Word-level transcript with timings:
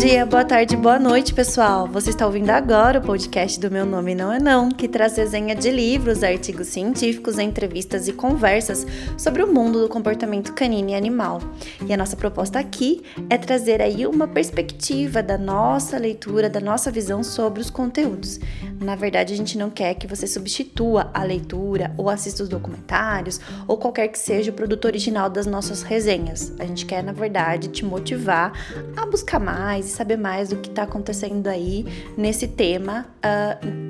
dia, 0.00 0.24
boa 0.24 0.46
tarde, 0.46 0.78
boa 0.78 0.98
noite, 0.98 1.34
pessoal. 1.34 1.86
Você 1.86 2.08
está 2.08 2.24
ouvindo 2.24 2.48
agora 2.48 2.98
o 2.98 3.02
podcast 3.02 3.60
do 3.60 3.70
Meu 3.70 3.84
Nome 3.84 4.14
Não 4.14 4.32
É 4.32 4.40
Não, 4.40 4.70
que 4.70 4.88
traz 4.88 5.14
resenha 5.18 5.54
de 5.54 5.70
livros, 5.70 6.22
artigos 6.22 6.68
científicos, 6.68 7.38
entrevistas 7.38 8.08
e 8.08 8.12
conversas 8.14 8.86
sobre 9.18 9.42
o 9.42 9.52
mundo 9.52 9.82
do 9.82 9.90
comportamento 9.90 10.54
canino 10.54 10.88
e 10.88 10.94
animal. 10.94 11.42
E 11.86 11.92
a 11.92 11.98
nossa 11.98 12.16
proposta 12.16 12.58
aqui 12.58 13.02
é 13.28 13.36
trazer 13.36 13.82
aí 13.82 14.06
uma 14.06 14.26
perspectiva 14.26 15.22
da 15.22 15.36
nossa 15.36 15.98
leitura, 15.98 16.48
da 16.48 16.60
nossa 16.60 16.90
visão 16.90 17.22
sobre 17.22 17.60
os 17.60 17.68
conteúdos. 17.68 18.40
Na 18.80 18.96
verdade, 18.96 19.34
a 19.34 19.36
gente 19.36 19.58
não 19.58 19.68
quer 19.68 19.92
que 19.96 20.06
você 20.06 20.26
substitua 20.26 21.10
a 21.12 21.22
leitura 21.22 21.92
ou 21.98 22.08
assista 22.08 22.42
os 22.42 22.48
documentários 22.48 23.38
ou 23.68 23.76
qualquer 23.76 24.08
que 24.08 24.18
seja 24.18 24.50
o 24.50 24.54
produto 24.54 24.86
original 24.86 25.28
das 25.28 25.44
nossas 25.44 25.82
resenhas. 25.82 26.54
A 26.58 26.64
gente 26.64 26.86
quer, 26.86 27.04
na 27.04 27.12
verdade, 27.12 27.68
te 27.68 27.84
motivar 27.84 28.54
a 28.96 29.04
buscar 29.04 29.38
mais 29.38 29.89
saber 29.90 30.16
mais 30.16 30.50
do 30.50 30.56
que 30.56 30.68
está 30.68 30.84
acontecendo 30.84 31.46
aí 31.46 31.84
nesse 32.16 32.48
tema 32.48 33.06
uh, 33.16 33.88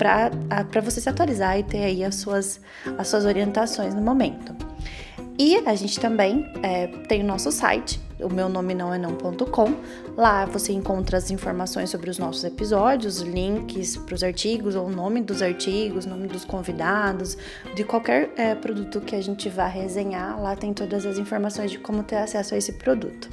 ah, 0.49 0.63
para 0.63 0.81
uh, 0.81 0.83
você 0.83 0.99
se 0.99 1.09
atualizar 1.09 1.57
e 1.59 1.63
ter 1.63 1.83
aí 1.83 2.03
as 2.03 2.15
suas, 2.15 2.59
as 2.97 3.07
suas 3.07 3.25
orientações 3.25 3.93
no 3.93 4.01
momento. 4.01 4.55
E 5.37 5.57
a 5.57 5.75
gente 5.75 5.99
também 5.99 6.45
é, 6.61 6.87
tem 7.07 7.21
o 7.21 7.25
nosso 7.25 7.51
site, 7.51 7.99
o 8.19 8.29
meu 8.29 8.47
nome 8.47 8.75
não 8.75 8.93
é 8.93 8.97
não.com. 8.97 9.73
Lá 10.15 10.45
você 10.45 10.71
encontra 10.73 11.17
as 11.17 11.31
informações 11.31 11.89
sobre 11.89 12.09
os 12.09 12.19
nossos 12.19 12.43
episódios, 12.43 13.21
links 13.21 13.97
para 13.97 14.13
os 14.13 14.23
artigos, 14.23 14.75
ou 14.75 14.85
o 14.85 14.91
nome 14.91 15.21
dos 15.21 15.41
artigos, 15.41 16.05
nome 16.05 16.27
dos 16.27 16.45
convidados, 16.45 17.37
de 17.75 17.83
qualquer 17.83 18.31
é, 18.37 18.53
produto 18.53 19.01
que 19.01 19.15
a 19.15 19.21
gente 19.21 19.49
vá 19.49 19.65
resenhar. 19.65 20.39
Lá 20.39 20.55
tem 20.55 20.73
todas 20.73 21.05
as 21.05 21.17
informações 21.17 21.71
de 21.71 21.79
como 21.79 22.03
ter 22.03 22.17
acesso 22.17 22.53
a 22.53 22.57
esse 22.57 22.73
produto. 22.73 23.29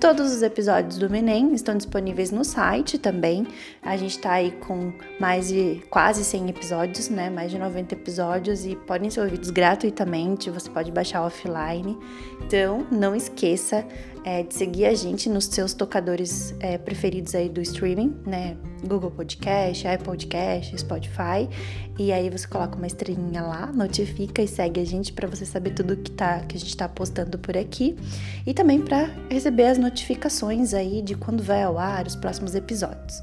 Todos 0.00 0.30
os 0.30 0.42
episódios 0.42 0.98
do 0.98 1.08
Menem 1.08 1.54
estão 1.54 1.74
disponíveis 1.74 2.30
no 2.30 2.44
site 2.44 2.98
também. 2.98 3.46
A 3.82 3.96
gente 3.96 4.16
está 4.16 4.32
aí 4.32 4.50
com 4.50 4.92
mais 5.18 5.48
de 5.48 5.82
quase 5.88 6.22
100 6.22 6.50
episódios, 6.50 7.08
né? 7.08 7.30
Mais 7.30 7.50
de 7.50 7.58
90 7.58 7.94
episódios 7.94 8.66
e 8.66 8.76
podem 8.76 9.08
ser 9.08 9.20
ouvidos 9.20 9.48
gratuitamente. 9.50 10.50
Você 10.50 10.68
pode 10.68 10.92
baixar 10.92 11.22
offline. 11.22 11.98
Então, 12.42 12.86
não 12.90 13.16
esqueça 13.16 13.86
é, 14.26 14.42
de 14.42 14.52
seguir 14.52 14.86
a 14.86 14.94
gente 14.94 15.28
nos 15.28 15.44
seus 15.44 15.72
tocadores 15.72 16.52
é, 16.58 16.76
preferidos 16.76 17.32
aí 17.32 17.48
do 17.48 17.60
streaming, 17.60 18.12
né? 18.26 18.56
Google 18.84 19.12
Podcast, 19.12 19.86
Apple 19.86 20.04
Podcast, 20.04 20.76
Spotify. 20.76 21.48
E 21.96 22.12
aí 22.12 22.28
você 22.28 22.46
coloca 22.46 22.76
uma 22.76 22.88
estrelinha 22.88 23.40
lá, 23.40 23.70
notifica 23.72 24.42
e 24.42 24.48
segue 24.48 24.80
a 24.80 24.84
gente 24.84 25.12
para 25.12 25.28
você 25.28 25.46
saber 25.46 25.70
tudo 25.70 25.96
que, 25.96 26.10
tá, 26.10 26.40
que 26.40 26.56
a 26.56 26.58
gente 26.58 26.70
está 26.70 26.88
postando 26.88 27.38
por 27.38 27.56
aqui. 27.56 27.96
E 28.44 28.52
também 28.52 28.80
para 28.80 29.08
receber 29.30 29.66
as 29.66 29.78
notificações 29.78 30.74
aí 30.74 31.02
de 31.02 31.14
quando 31.14 31.40
vai 31.40 31.62
ao 31.62 31.78
ar 31.78 32.04
os 32.04 32.16
próximos 32.16 32.56
episódios. 32.56 33.22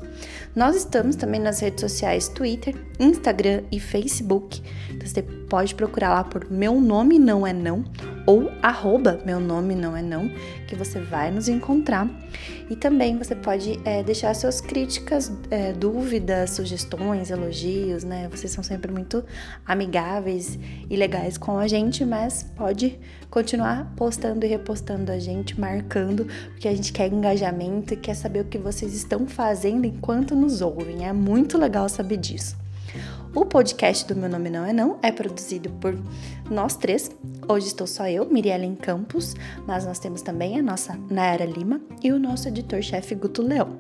Nós 0.56 0.74
estamos 0.78 1.18
também 1.18 1.42
nas 1.42 1.60
redes 1.60 1.82
sociais 1.82 2.30
Twitter, 2.30 2.76
Instagram 2.98 3.64
e 3.70 3.78
Facebook. 3.78 4.62
Então 4.90 5.06
você 5.06 5.22
pode 5.54 5.76
procurar 5.76 6.10
lá 6.10 6.24
por 6.24 6.50
Meu 6.50 6.82
Nome 6.82 7.20
Não 7.20 7.46
É 7.46 7.54
Não 7.54 7.86
ou 8.26 8.52
arroba 8.60 9.22
Meu 9.24 9.40
Nome 9.40 9.76
Não 9.76 9.96
É 9.96 10.02
Não, 10.02 10.28
que 10.68 10.76
você 10.76 11.00
vai 11.00 11.30
nos 11.30 11.48
encontrar. 11.48 12.10
E 12.72 12.76
também 12.76 13.20
você 13.20 13.36
pode 13.36 13.80
é, 13.86 14.02
deixar 14.02 14.34
suas 14.34 14.60
críticas, 14.60 15.32
é, 15.52 15.72
dúvidas, 15.72 16.50
sugestões, 16.50 17.30
elogios, 17.30 18.04
né? 18.04 18.28
Vocês 18.32 18.52
são 18.52 18.64
sempre 18.64 18.92
muito 18.92 19.24
amigáveis 19.64 20.58
e 20.90 20.96
legais 20.96 21.38
com 21.38 21.60
a 21.60 21.68
gente, 21.68 22.04
mas 22.04 22.42
pode 22.56 22.98
continuar 23.30 23.94
postando 23.96 24.44
e 24.48 24.50
repostando 24.50 25.12
a 25.12 25.20
gente, 25.20 25.60
marcando, 25.60 26.26
porque 26.50 26.68
a 26.68 26.76
gente 26.76 26.92
quer 26.92 27.14
engajamento 27.14 27.94
e 27.94 27.98
quer 27.98 28.16
saber 28.16 28.40
o 28.40 28.46
que 28.46 28.58
vocês 28.58 28.96
estão 28.96 29.28
fazendo 29.28 29.86
enquanto 29.86 30.36
nos 30.36 30.62
ouvem. 30.62 31.06
É 31.06 31.14
muito 31.14 31.60
legal 31.60 31.88
saber 31.88 32.18
disso. 32.18 32.63
O 33.36 33.46
podcast 33.46 34.06
do 34.06 34.16
Meu 34.16 34.30
Nome 34.30 34.52
Não 34.52 34.64
É 34.64 34.72
Não 34.72 35.00
é 35.02 35.12
produzido 35.12 35.68
por 35.82 35.98
nós 36.50 36.76
três. 36.76 37.12
Hoje 37.48 37.68
estou 37.68 37.86
só 37.86 38.08
eu, 38.08 38.26
Miriellen 38.30 38.76
Campos, 38.76 39.36
mas 39.68 39.86
nós 39.86 40.00
temos 40.00 40.22
também 40.22 40.58
a 40.58 40.64
nossa 40.64 40.98
Nayara 41.10 41.46
Lima 41.46 41.82
e 42.02 42.12
o 42.12 42.20
nosso 42.20 42.48
editor-chefe 42.48 43.16
Guto 43.16 43.42
Leão. 43.42 43.80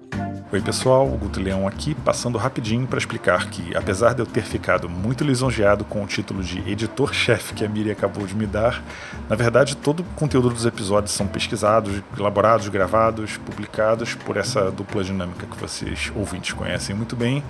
Oi 0.52 0.62
pessoal, 0.62 1.08
o 1.08 1.18
Guto 1.18 1.40
Leão 1.40 1.68
aqui, 1.68 1.96
passando 1.96 2.38
rapidinho 2.38 2.86
para 2.86 3.00
explicar 3.00 3.50
que, 3.50 3.76
apesar 3.76 4.14
de 4.14 4.22
eu 4.22 4.26
ter 4.26 4.44
ficado 4.44 4.88
muito 4.88 5.24
lisonjeado 5.24 5.84
com 5.84 6.04
o 6.04 6.06
título 6.06 6.44
de 6.44 6.60
editor-chefe 6.70 7.54
que 7.54 7.66
a 7.66 7.70
Miri 7.70 7.90
acabou 7.90 8.28
de 8.28 8.36
me 8.36 8.46
dar, 8.46 8.84
na 9.28 9.36
verdade 9.36 9.76
todo 9.76 10.02
o 10.02 10.04
conteúdo 10.16 10.50
dos 10.50 10.66
episódios 10.66 11.12
são 11.12 11.26
pesquisados, 11.26 12.04
elaborados, 12.18 12.68
gravados, 12.68 13.38
publicados 13.38 14.14
por 14.14 14.38
essa 14.38 14.70
dupla 14.70 15.04
dinâmica 15.04 15.48
que 15.48 15.58
vocês 15.58 16.12
ouvintes 16.16 16.54
conhecem 16.54 16.96
muito 16.96 17.16
bem 17.16 17.44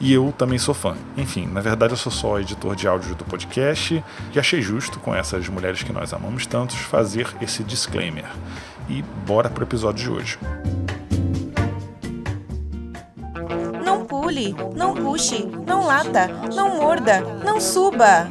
e 0.00 0.12
eu 0.12 0.34
também 0.36 0.58
sou 0.58 0.74
fã. 0.74 0.96
Enfim, 1.16 1.46
na 1.46 1.62
verdade 1.62 1.94
eu 1.94 1.96
sou 1.96 2.12
só 2.12 2.38
editor 2.38 2.76
de 2.76 2.86
áudio 2.86 3.14
do 3.14 3.24
podcast 3.24 4.04
e 4.34 4.38
achei 4.38 4.53
justo 4.60 4.98
com 5.00 5.14
essas 5.14 5.48
mulheres 5.48 5.82
que 5.82 5.92
nós 5.92 6.12
amamos 6.12 6.46
tantos 6.46 6.76
fazer 6.76 7.26
esse 7.40 7.62
disclaimer. 7.62 8.26
E 8.88 9.02
bora 9.26 9.48
pro 9.48 9.64
episódio 9.64 10.04
de 10.04 10.10
hoje. 10.10 10.38
pule, 14.34 14.54
não 14.74 14.94
puxe, 14.94 15.44
não 15.66 15.84
lata, 15.86 16.28
não 16.54 16.76
morda, 16.76 17.20
não 17.44 17.60
suba. 17.60 18.28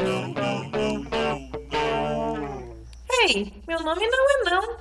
Ei, 3.22 3.54
meu 3.68 3.80
nome 3.80 4.08
não 4.08 4.30
é 4.30 4.50
não. 4.50 4.78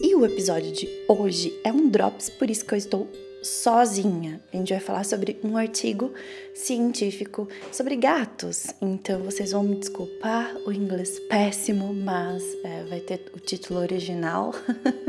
E 0.00 0.14
o 0.14 0.24
episódio 0.24 0.72
de 0.72 0.88
hoje 1.08 1.58
é 1.64 1.72
um 1.72 1.88
Drops, 1.88 2.28
por 2.30 2.50
isso 2.50 2.64
que 2.64 2.74
eu 2.74 2.78
estou 2.78 3.08
sozinha. 3.42 4.40
A 4.52 4.56
gente 4.56 4.72
vai 4.72 4.80
falar 4.80 5.04
sobre 5.04 5.38
um 5.42 5.56
artigo 5.56 6.12
científico 6.54 7.48
sobre 7.70 7.96
gatos. 7.96 8.68
Então 8.80 9.20
vocês 9.22 9.52
vão 9.52 9.62
me 9.62 9.76
desculpar 9.76 10.56
o 10.66 10.72
inglês 10.72 11.18
péssimo, 11.28 11.92
mas 11.92 12.42
é, 12.64 12.84
vai 12.84 13.00
ter 13.00 13.30
o 13.34 13.40
título 13.40 13.80
original 13.80 14.54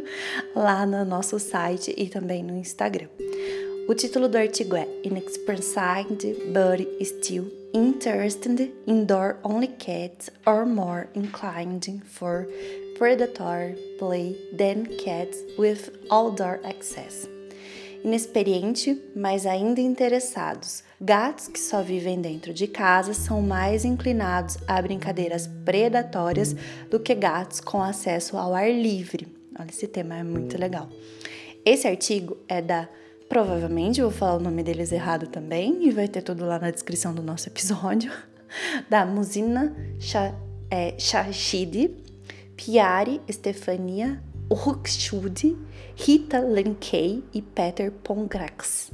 lá 0.55 0.85
no 0.85 1.05
nosso 1.05 1.39
site 1.39 1.93
e 1.97 2.07
também 2.07 2.43
no 2.43 2.57
Instagram. 2.57 3.07
O 3.87 3.93
título 3.93 4.29
do 4.29 4.37
artigo 4.37 4.77
é 4.77 4.87
Inexperienced 5.03 6.37
but 6.53 7.05
still 7.05 7.51
interested 7.73 8.71
indoor-only 8.87 9.67
cats 9.67 10.29
are 10.45 10.65
more 10.65 11.09
inclined 11.15 12.01
for 12.05 12.47
predatory 12.95 13.75
play 13.99 14.37
than 14.53 14.85
cats 14.97 15.39
with 15.57 15.89
outdoor 16.09 16.61
access. 16.63 17.27
Inexperiente, 18.03 19.01
mas 19.15 19.45
ainda 19.45 19.79
interessados. 19.79 20.83
Gatos 20.99 21.47
que 21.47 21.59
só 21.59 21.81
vivem 21.81 22.19
dentro 22.19 22.53
de 22.53 22.67
casa 22.67 23.13
são 23.13 23.41
mais 23.41 23.85
inclinados 23.85 24.57
a 24.67 24.81
brincadeiras 24.81 25.47
predatórias 25.63 26.55
do 26.89 26.99
que 26.99 27.15
gatos 27.15 27.59
com 27.59 27.81
acesso 27.81 28.37
ao 28.37 28.53
ar 28.53 28.69
livre. 28.69 29.27
Olha, 29.57 29.69
esse 29.69 29.87
tema 29.87 30.17
é 30.17 30.23
muito 30.23 30.57
legal. 30.57 30.89
Esse 31.65 31.87
artigo 31.87 32.37
é 32.47 32.61
da 32.61 32.89
Provavelmente 33.29 34.01
vou 34.01 34.11
falar 34.11 34.35
o 34.35 34.39
nome 34.39 34.61
deles 34.61 34.91
errado 34.91 35.25
também 35.25 35.87
e 35.87 35.91
vai 35.91 36.07
ter 36.07 36.21
tudo 36.21 36.45
lá 36.45 36.59
na 36.59 36.69
descrição 36.69 37.15
do 37.15 37.23
nosso 37.23 37.49
episódio. 37.49 38.11
Da 38.87 39.03
Musina 39.03 39.75
é, 40.69 40.93
Shashidi, 40.99 41.89
Piari 42.55 43.19
Stefania 43.31 44.21
Urkschudi, 44.49 45.57
Rita 45.95 46.39
Lenkei 46.39 47.23
e 47.33 47.41
Peter 47.41 47.91
Pongrax. 47.91 48.91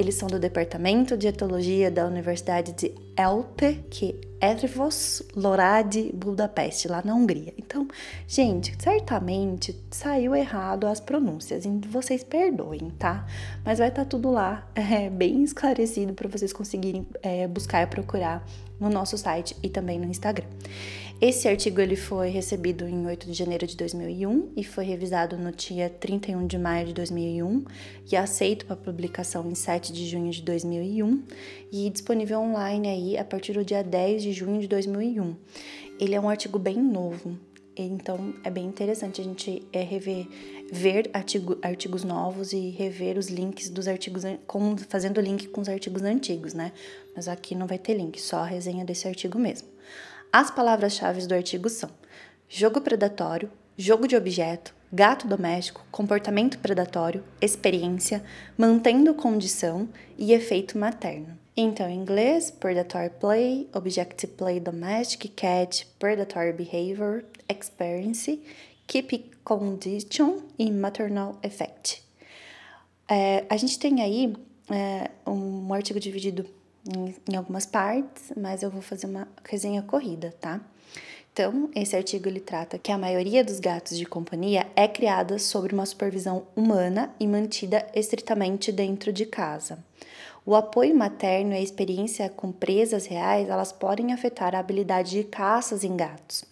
Eles 0.00 0.14
são 0.14 0.28
do 0.28 0.38
Departamento 0.38 1.14
de 1.14 1.26
Etologia 1.26 1.90
da 1.90 2.06
Universidade 2.06 2.72
de 2.72 2.94
Elte, 3.14 3.84
que 3.90 4.18
é 4.40 4.52
Etrivos 4.52 5.22
Loradi 5.36 6.10
Budapeste, 6.14 6.88
lá 6.88 7.02
na 7.04 7.14
Hungria. 7.14 7.52
Então, 7.58 7.86
gente, 8.26 8.74
certamente 8.82 9.78
saiu 9.90 10.34
errado 10.34 10.86
as 10.86 10.98
pronúncias, 11.00 11.64
vocês 11.90 12.24
perdoem, 12.24 12.90
tá? 12.98 13.26
Mas 13.62 13.78
vai 13.78 13.88
estar 13.88 14.04
tá 14.04 14.08
tudo 14.08 14.30
lá, 14.30 14.66
é, 14.74 15.10
bem 15.10 15.44
esclarecido 15.44 16.14
para 16.14 16.30
vocês 16.30 16.50
conseguirem 16.50 17.06
é, 17.22 17.46
buscar 17.46 17.82
e 17.82 17.86
procurar 17.86 18.42
no 18.80 18.88
nosso 18.88 19.18
site 19.18 19.54
e 19.62 19.68
também 19.68 19.98
no 19.98 20.06
Instagram. 20.06 20.46
Esse 21.20 21.46
artigo 21.48 21.82
ele 21.82 21.96
foi 21.96 22.30
recebido 22.30 22.88
em 22.88 23.06
8 23.06 23.26
de 23.26 23.34
janeiro 23.34 23.66
de 23.66 23.76
2001 23.76 24.52
e 24.56 24.64
foi 24.64 24.86
revisado 24.86 25.36
no 25.36 25.52
dia 25.52 25.90
31 25.90 26.46
de 26.46 26.56
maio 26.56 26.86
de 26.86 26.94
2001 26.94 27.62
e 28.10 28.16
aceito 28.16 28.64
para 28.64 28.74
publicação 28.74 29.46
em 29.50 29.54
7 29.54 29.92
de 29.92 30.08
junho 30.08 30.30
de 30.30 30.40
2001 30.40 31.22
e 31.70 31.90
disponível 31.90 32.40
online 32.40 32.88
aí 32.88 33.18
a 33.18 33.24
partir 33.24 33.52
do 33.52 33.62
dia 33.62 33.84
10 33.84 34.22
de 34.22 34.32
junho 34.32 34.62
de 34.62 34.66
2001. 34.66 35.36
Ele 36.00 36.14
é 36.14 36.20
um 36.20 36.30
artigo 36.30 36.58
bem 36.58 36.82
novo, 36.82 37.38
então 37.76 38.34
é 38.42 38.48
bem 38.48 38.64
interessante 38.64 39.20
a 39.20 39.24
gente 39.24 39.62
é, 39.74 39.82
rever, 39.82 40.26
ver 40.72 41.10
artigo, 41.12 41.58
artigos 41.60 42.02
novos 42.02 42.54
e 42.54 42.70
rever 42.70 43.18
os 43.18 43.28
links 43.28 43.68
dos 43.68 43.86
artigos, 43.86 44.22
com, 44.46 44.74
fazendo 44.88 45.20
link 45.20 45.48
com 45.48 45.60
os 45.60 45.68
artigos 45.68 46.00
antigos, 46.00 46.54
né? 46.54 46.72
Mas 47.14 47.28
aqui 47.28 47.54
não 47.54 47.66
vai 47.66 47.78
ter 47.78 47.92
link, 47.92 48.18
só 48.18 48.38
a 48.38 48.46
resenha 48.46 48.86
desse 48.86 49.06
artigo 49.06 49.38
mesmo. 49.38 49.68
As 50.32 50.48
palavras-chave 50.48 51.26
do 51.26 51.34
artigo 51.34 51.68
são 51.68 51.90
jogo 52.48 52.80
predatório, 52.80 53.50
jogo 53.76 54.06
de 54.06 54.14
objeto, 54.14 54.72
gato 54.92 55.26
doméstico, 55.26 55.84
comportamento 55.90 56.60
predatório, 56.60 57.24
experiência, 57.40 58.22
mantendo 58.56 59.12
condição 59.12 59.88
e 60.16 60.32
efeito 60.32 60.78
materno. 60.78 61.36
Então, 61.56 61.88
em 61.88 61.96
inglês, 61.96 62.48
predatory 62.48 63.10
play, 63.18 63.68
objective 63.74 64.32
play 64.34 64.60
domestic, 64.60 65.32
cat, 65.34 65.84
predatory 65.98 66.52
behavior, 66.52 67.24
experience, 67.48 68.40
keep 68.86 69.32
condition 69.42 70.42
e 70.56 70.70
maternal 70.70 71.40
effect. 71.42 72.04
É, 73.08 73.44
a 73.50 73.56
gente 73.56 73.80
tem 73.80 74.00
aí 74.00 74.32
é, 74.70 75.10
um 75.28 75.74
artigo 75.74 75.98
dividido 75.98 76.46
em, 76.86 77.14
em 77.28 77.36
algumas 77.36 77.66
partes, 77.66 78.32
mas 78.36 78.62
eu 78.62 78.70
vou 78.70 78.82
fazer 78.82 79.06
uma 79.06 79.28
resenha 79.44 79.82
corrida, 79.82 80.34
tá? 80.40 80.60
Então, 81.32 81.70
esse 81.74 81.94
artigo 81.94 82.28
ele 82.28 82.40
trata 82.40 82.78
que 82.78 82.90
a 82.90 82.98
maioria 82.98 83.44
dos 83.44 83.60
gatos 83.60 83.96
de 83.96 84.04
companhia 84.04 84.66
é 84.74 84.88
criada 84.88 85.38
sob 85.38 85.72
uma 85.72 85.86
supervisão 85.86 86.46
humana 86.56 87.14
e 87.20 87.26
mantida 87.26 87.86
estritamente 87.94 88.72
dentro 88.72 89.12
de 89.12 89.24
casa. 89.24 89.78
O 90.44 90.56
apoio 90.56 90.96
materno 90.96 91.52
e 91.52 91.56
a 91.56 91.62
experiência 91.62 92.28
com 92.28 92.50
presas 92.50 93.06
reais, 93.06 93.48
elas 93.48 93.70
podem 93.70 94.12
afetar 94.12 94.54
a 94.54 94.58
habilidade 94.58 95.10
de 95.10 95.24
caças 95.24 95.84
em 95.84 95.96
gatos. 95.96 96.49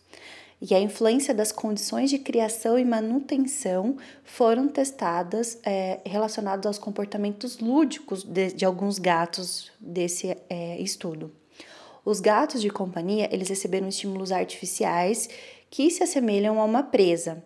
E 0.61 0.75
a 0.75 0.81
influência 0.81 1.33
das 1.33 1.53
condições 1.53 2.11
de 2.11 2.19
criação 2.19 2.79
e 2.79 2.85
manutenção 2.85 3.97
foram 4.25 4.67
testadas 4.67 5.59
é, 5.65 6.01
relacionadas 6.05 6.67
aos 6.67 6.79
comportamentos 6.79 7.59
lúdicos 7.59 8.25
de, 8.25 8.53
de 8.53 8.65
alguns 8.65 8.99
gatos 8.99 9.71
desse 9.79 10.37
é, 10.51 10.81
estudo. 10.81 11.33
Os 12.05 12.21
gatos 12.21 12.61
de 12.61 12.71
companhia, 12.71 13.29
eles 13.33 13.49
receberam 13.49 13.87
estímulos 13.87 14.33
artificiais 14.33 15.29
que 15.71 15.91
se 15.91 16.03
assemelham 16.03 16.61
a 16.61 16.65
uma 16.65 16.83
presa 16.83 17.43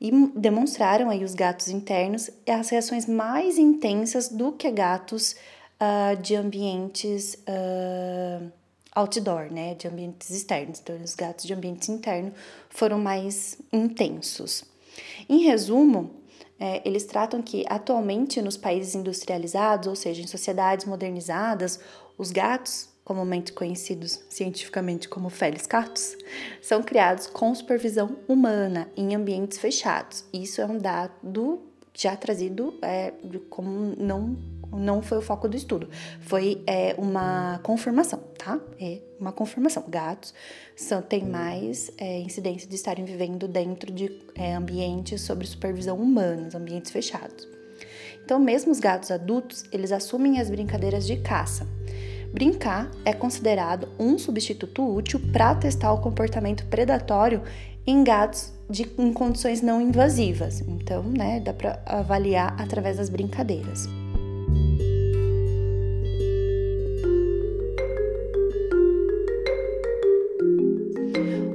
e 0.00 0.10
demonstraram 0.34 1.08
aí 1.10 1.22
os 1.24 1.34
gatos 1.34 1.68
internos 1.68 2.30
as 2.48 2.70
reações 2.70 3.06
mais 3.06 3.58
intensas 3.58 4.28
do 4.28 4.52
que 4.52 4.70
gatos 4.70 5.36
uh, 5.80 6.20
de 6.20 6.34
ambientes 6.34 7.34
uh, 7.34 8.50
outdoor, 8.94 9.52
né, 9.52 9.74
de 9.74 9.86
ambientes 9.88 10.30
externos. 10.30 10.80
Então, 10.80 10.96
os 10.96 11.14
gatos 11.14 11.44
de 11.44 11.54
ambiente 11.54 11.90
interno 11.90 12.32
foram 12.68 12.98
mais 12.98 13.58
intensos. 13.72 14.64
Em 15.28 15.44
resumo, 15.44 16.10
é, 16.58 16.82
eles 16.84 17.04
tratam 17.04 17.40
que 17.40 17.64
atualmente 17.68 18.42
nos 18.42 18.56
países 18.56 18.94
industrializados, 18.94 19.88
ou 19.88 19.96
seja, 19.96 20.20
em 20.20 20.26
sociedades 20.26 20.84
modernizadas, 20.84 21.80
os 22.18 22.30
gatos 22.30 22.90
comumente 23.02 23.52
conhecidos 23.52 24.20
cientificamente 24.28 25.08
como 25.08 25.30
Felis 25.30 25.66
catus, 25.66 26.16
são 26.62 26.82
criados 26.82 27.26
com 27.26 27.52
supervisão 27.54 28.18
humana 28.28 28.88
em 28.96 29.16
ambientes 29.16 29.58
fechados. 29.58 30.24
Isso 30.32 30.60
é 30.60 30.66
um 30.66 30.78
dado 30.78 31.60
já 31.94 32.16
trazido 32.16 32.78
é, 32.82 33.12
como 33.48 33.94
não 33.98 34.36
não 34.72 35.02
foi 35.02 35.18
o 35.18 35.22
foco 35.22 35.48
do 35.48 35.56
estudo, 35.56 35.88
foi 36.20 36.62
é, 36.66 36.94
uma 36.96 37.58
confirmação, 37.62 38.20
tá? 38.38 38.60
É 38.80 39.00
uma 39.18 39.32
confirmação. 39.32 39.84
Gatos 39.88 40.32
são, 40.76 41.02
têm 41.02 41.24
mais 41.24 41.90
é, 41.98 42.20
incidência 42.20 42.68
de 42.68 42.76
estarem 42.76 43.04
vivendo 43.04 43.48
dentro 43.48 43.92
de 43.92 44.20
é, 44.34 44.54
ambientes 44.54 45.22
sob 45.22 45.44
supervisão 45.44 45.96
humana, 45.96 46.48
ambientes 46.54 46.92
fechados. 46.92 47.48
Então, 48.24 48.38
mesmo 48.38 48.70
os 48.70 48.78
gatos 48.78 49.10
adultos, 49.10 49.64
eles 49.72 49.90
assumem 49.90 50.40
as 50.40 50.48
brincadeiras 50.48 51.04
de 51.04 51.16
caça. 51.16 51.66
Brincar 52.32 52.88
é 53.04 53.12
considerado 53.12 53.88
um 53.98 54.16
substituto 54.16 54.88
útil 54.88 55.20
para 55.32 55.52
testar 55.56 55.92
o 55.92 56.00
comportamento 56.00 56.64
predatório 56.66 57.42
em 57.84 58.04
gatos 58.04 58.52
de, 58.70 58.88
em 58.96 59.12
condições 59.12 59.60
não 59.60 59.80
invasivas. 59.80 60.60
Então, 60.60 61.02
né, 61.02 61.40
dá 61.40 61.52
para 61.52 61.82
avaliar 61.84 62.54
através 62.58 62.96
das 62.96 63.08
brincadeiras. 63.08 63.88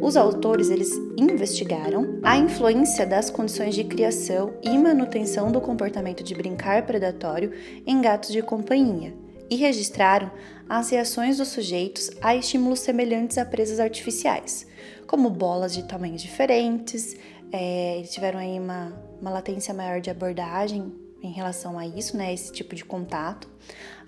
Os 0.01 0.15
autores 0.15 0.69
eles 0.69 0.91
investigaram 1.17 2.19
a 2.21 2.37
influência 2.37 3.07
das 3.07 3.31
condições 3.31 3.73
de 3.73 3.83
criação 3.83 4.53
e 4.61 4.77
manutenção 4.77 5.51
do 5.51 5.59
comportamento 5.59 6.23
de 6.23 6.35
brincar 6.35 6.85
predatório 6.85 7.51
em 7.87 7.99
gatos 8.01 8.31
de 8.31 8.43
companhia 8.43 9.13
e 9.49 9.55
registraram 9.55 10.31
as 10.69 10.89
reações 10.89 11.37
dos 11.37 11.49
sujeitos 11.49 12.11
a 12.21 12.35
estímulos 12.35 12.79
semelhantes 12.79 13.37
a 13.37 13.45
presas 13.45 13.79
artificiais, 13.79 14.67
como 15.07 15.29
bolas 15.29 15.73
de 15.73 15.83
tamanhos 15.83 16.21
diferentes, 16.21 17.15
é, 17.51 17.97
eles 17.97 18.13
tiveram 18.13 18.39
aí 18.39 18.59
uma, 18.59 18.93
uma 19.21 19.31
latência 19.31 19.73
maior 19.73 20.01
de 20.01 20.09
abordagem 20.09 20.93
em 21.21 21.31
relação 21.31 21.77
a 21.79 21.87
isso, 21.87 22.15
né, 22.15 22.33
esse 22.33 22.51
tipo 22.51 22.75
de 22.75 22.85
contato, 22.85 23.49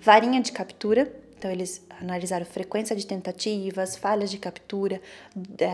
varinha 0.00 0.40
de 0.40 0.52
captura, 0.52 1.12
então 1.36 1.50
eles 1.50 1.84
analisaram 2.00 2.44
frequência 2.44 2.94
de 2.94 3.06
tentativas, 3.06 3.96
falhas 3.96 4.30
de 4.30 4.38
captura, 4.38 5.00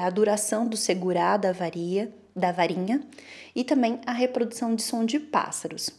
a 0.05 0.11
duração 0.11 0.67
do 0.67 0.77
segurar 0.77 1.39
da 1.39 1.53
varia, 1.53 2.13
da 2.35 2.53
varinha 2.53 3.03
e 3.55 3.65
também 3.65 4.01
a 4.07 4.13
reprodução 4.13 4.75
de 4.75 4.83
som 4.83 5.05
de 5.05 5.19
pássaros. 5.19 5.91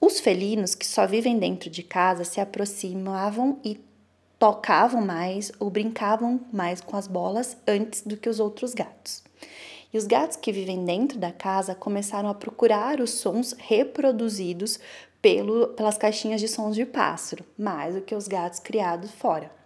Os 0.00 0.18
felinos 0.18 0.74
que 0.74 0.86
só 0.86 1.06
vivem 1.06 1.38
dentro 1.38 1.68
de 1.68 1.82
casa 1.82 2.24
se 2.24 2.40
aproximavam 2.40 3.60
e 3.62 3.78
tocavam 4.40 5.02
mais 5.02 5.52
ou 5.60 5.68
brincavam 5.68 6.40
mais 6.50 6.80
com 6.80 6.96
as 6.96 7.06
bolas 7.06 7.58
antes 7.68 8.00
do 8.00 8.16
que 8.16 8.26
os 8.26 8.40
outros 8.40 8.72
gatos. 8.72 9.22
E 9.92 9.98
os 9.98 10.06
gatos 10.06 10.38
que 10.38 10.50
vivem 10.50 10.82
dentro 10.82 11.18
da 11.18 11.30
casa 11.30 11.74
começaram 11.74 12.28
a 12.30 12.34
procurar 12.34 13.00
os 13.00 13.10
sons 13.10 13.54
reproduzidos 13.58 14.80
pelo, 15.20 15.68
pelas 15.74 15.98
caixinhas 15.98 16.40
de 16.40 16.48
sons 16.48 16.74
de 16.74 16.86
pássaro, 16.86 17.44
mais 17.58 17.94
do 17.94 18.00
que 18.00 18.14
os 18.14 18.26
gatos 18.26 18.60
criados 18.60 19.10
fora. 19.10 19.59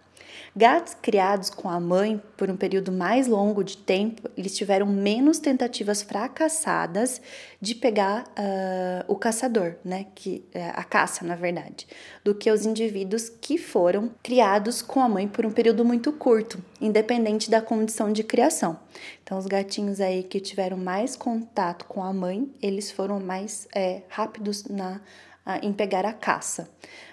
Gatos 0.57 0.93
criados 1.01 1.49
com 1.49 1.69
a 1.69 1.81
mãe 1.81 2.21
por 2.37 2.49
um 2.49 2.55
período 2.55 2.89
mais 2.89 3.27
longo 3.27 3.61
de 3.61 3.75
tempo, 3.75 4.29
eles 4.37 4.55
tiveram 4.55 4.85
menos 4.85 5.37
tentativas 5.37 6.01
fracassadas 6.01 7.21
de 7.59 7.75
pegar 7.75 8.23
uh, 8.23 9.03
o 9.11 9.17
caçador, 9.17 9.75
né? 9.83 10.05
Que, 10.15 10.45
uh, 10.55 10.71
a 10.75 10.83
caça, 10.85 11.25
na 11.25 11.35
verdade, 11.35 11.85
do 12.23 12.33
que 12.33 12.49
os 12.49 12.65
indivíduos 12.65 13.27
que 13.27 13.57
foram 13.57 14.09
criados 14.23 14.81
com 14.81 15.01
a 15.01 15.09
mãe 15.09 15.27
por 15.27 15.45
um 15.45 15.51
período 15.51 15.83
muito 15.83 16.13
curto, 16.13 16.63
independente 16.79 17.51
da 17.51 17.61
condição 17.61 18.13
de 18.13 18.23
criação. 18.23 18.79
Então, 19.23 19.37
os 19.37 19.47
gatinhos 19.47 19.99
aí 19.99 20.23
que 20.23 20.39
tiveram 20.39 20.77
mais 20.77 21.17
contato 21.17 21.83
com 21.83 22.01
a 22.01 22.13
mãe, 22.13 22.49
eles 22.61 22.89
foram 22.89 23.19
mais 23.19 23.67
é, 23.75 24.03
rápidos 24.07 24.63
na, 24.69 25.01
em 25.61 25.71
pegar 25.71 26.05
a 26.05 26.13
caça. 26.13 26.69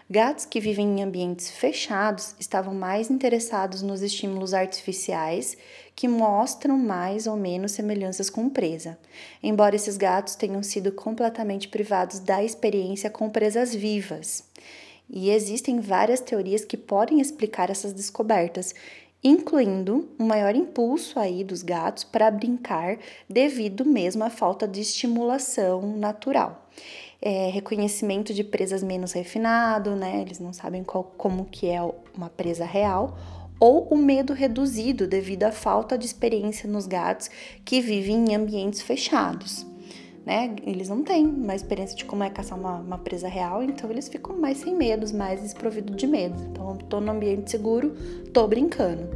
Gatos 0.09 0.45
que 0.45 0.61
vivem 0.61 1.01
em 1.01 1.03
ambientes 1.03 1.51
fechados 1.51 2.35
estavam 2.39 2.75
mais 2.75 3.11
interessados 3.11 3.81
nos 3.81 4.03
estímulos 4.03 4.53
artificiais, 4.53 5.57
que 5.95 6.07
mostram 6.07 6.77
mais 6.77 7.27
ou 7.27 7.37
menos 7.37 7.73
semelhanças 7.73 8.29
com 8.29 8.49
presa, 8.49 8.99
embora 9.43 9.77
esses 9.77 9.97
gatos 9.97 10.35
tenham 10.35 10.63
sido 10.63 10.93
completamente 10.93 11.69
privados 11.69 12.19
da 12.19 12.43
experiência 12.43 13.09
com 13.09 13.31
presas 13.31 13.75
vivas. 13.75 14.45
E 15.09 15.31
existem 15.31 15.81
várias 15.81 16.21
teorias 16.21 16.65
que 16.65 16.77
podem 16.77 17.21
explicar 17.21 17.71
essas 17.71 17.93
descobertas, 17.93 18.75
incluindo 19.25 20.11
um 20.19 20.27
maior 20.27 20.55
impulso 20.55 21.19
aí 21.19 21.45
dos 21.45 21.63
gatos 21.63 22.05
para 22.05 22.31
brincar 22.31 22.99
devido 23.29 23.85
mesmo 23.85 24.25
à 24.25 24.31
falta 24.31 24.67
de 24.67 24.81
estimulação 24.81 25.97
natural 25.97 26.69
é, 27.23 27.49
reconhecimento 27.51 28.35
de 28.35 28.43
presas 28.43 28.83
menos 28.83 29.13
refinado, 29.13 29.95
né? 29.95 30.21
Eles 30.21 30.41
não 30.41 30.53
sabem 30.53 30.83
qual, 30.83 31.05
como 31.17 31.45
que 31.45 31.69
é 31.69 31.81
uma 32.17 32.29
presa 32.29 32.65
real, 32.65 33.17
ou 33.61 33.85
o 33.85 33.97
medo 33.97 34.33
reduzido 34.33 35.07
devido 35.07 35.45
à 35.45 35.53
falta 35.53 35.97
de 35.97 36.05
experiência 36.05 36.69
nos 36.69 36.89
gatos 36.89 37.31
que 37.65 37.81
vivem 37.81 38.33
em 38.33 38.35
ambientes 38.35 38.83
fechados. 38.83 39.65
Né? 40.27 40.55
Eles 40.65 40.89
não 40.89 41.03
têm 41.03 41.25
uma 41.25 41.55
experiência 41.55 41.97
de 41.97 42.05
como 42.05 42.25
é 42.25 42.31
caçar 42.31 42.59
uma, 42.59 42.79
uma 42.79 42.99
presa 42.99 43.29
real, 43.29 43.63
então 43.63 43.89
eles 43.89 44.09
ficam 44.09 44.37
mais 44.37 44.59
sem 44.59 44.75
medos, 44.75 45.13
mais 45.13 45.43
desprovidos 45.43 45.97
de 45.97 46.07
medo. 46.09 46.37
Então, 46.51 46.77
tô 46.77 47.01
no 47.01 47.13
ambiente 47.13 47.51
seguro, 47.51 47.95
tô 48.33 48.49
brincando. 48.49 49.09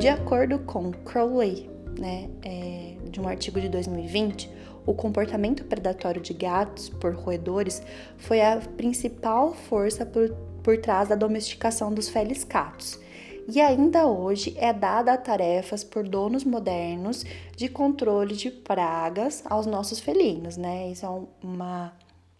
De 0.00 0.08
acordo 0.08 0.58
com 0.60 0.92
Crowley, 0.92 1.70
né, 1.98 2.28
é, 2.44 2.83
de 3.14 3.20
um 3.20 3.28
artigo 3.28 3.60
de 3.60 3.68
2020, 3.68 4.50
o 4.84 4.92
comportamento 4.92 5.64
predatório 5.64 6.20
de 6.20 6.34
gatos 6.34 6.88
por 6.88 7.14
roedores 7.14 7.80
foi 8.18 8.42
a 8.42 8.60
principal 8.76 9.54
força 9.54 10.04
por, 10.04 10.30
por 10.62 10.76
trás 10.78 11.08
da 11.08 11.14
domesticação 11.14 11.94
dos 11.94 12.08
feliscatos. 12.08 12.98
E 13.46 13.60
ainda 13.60 14.06
hoje 14.06 14.54
é 14.58 14.72
dada 14.72 15.12
a 15.12 15.18
tarefas 15.18 15.84
por 15.84 16.08
donos 16.08 16.44
modernos 16.44 17.24
de 17.56 17.68
controle 17.68 18.34
de 18.34 18.50
pragas 18.50 19.42
aos 19.46 19.64
nossos 19.64 20.00
felinos, 20.00 20.56
né? 20.56 20.90
Isso 20.90 21.06
é 21.06 21.46
uma, 21.46 21.92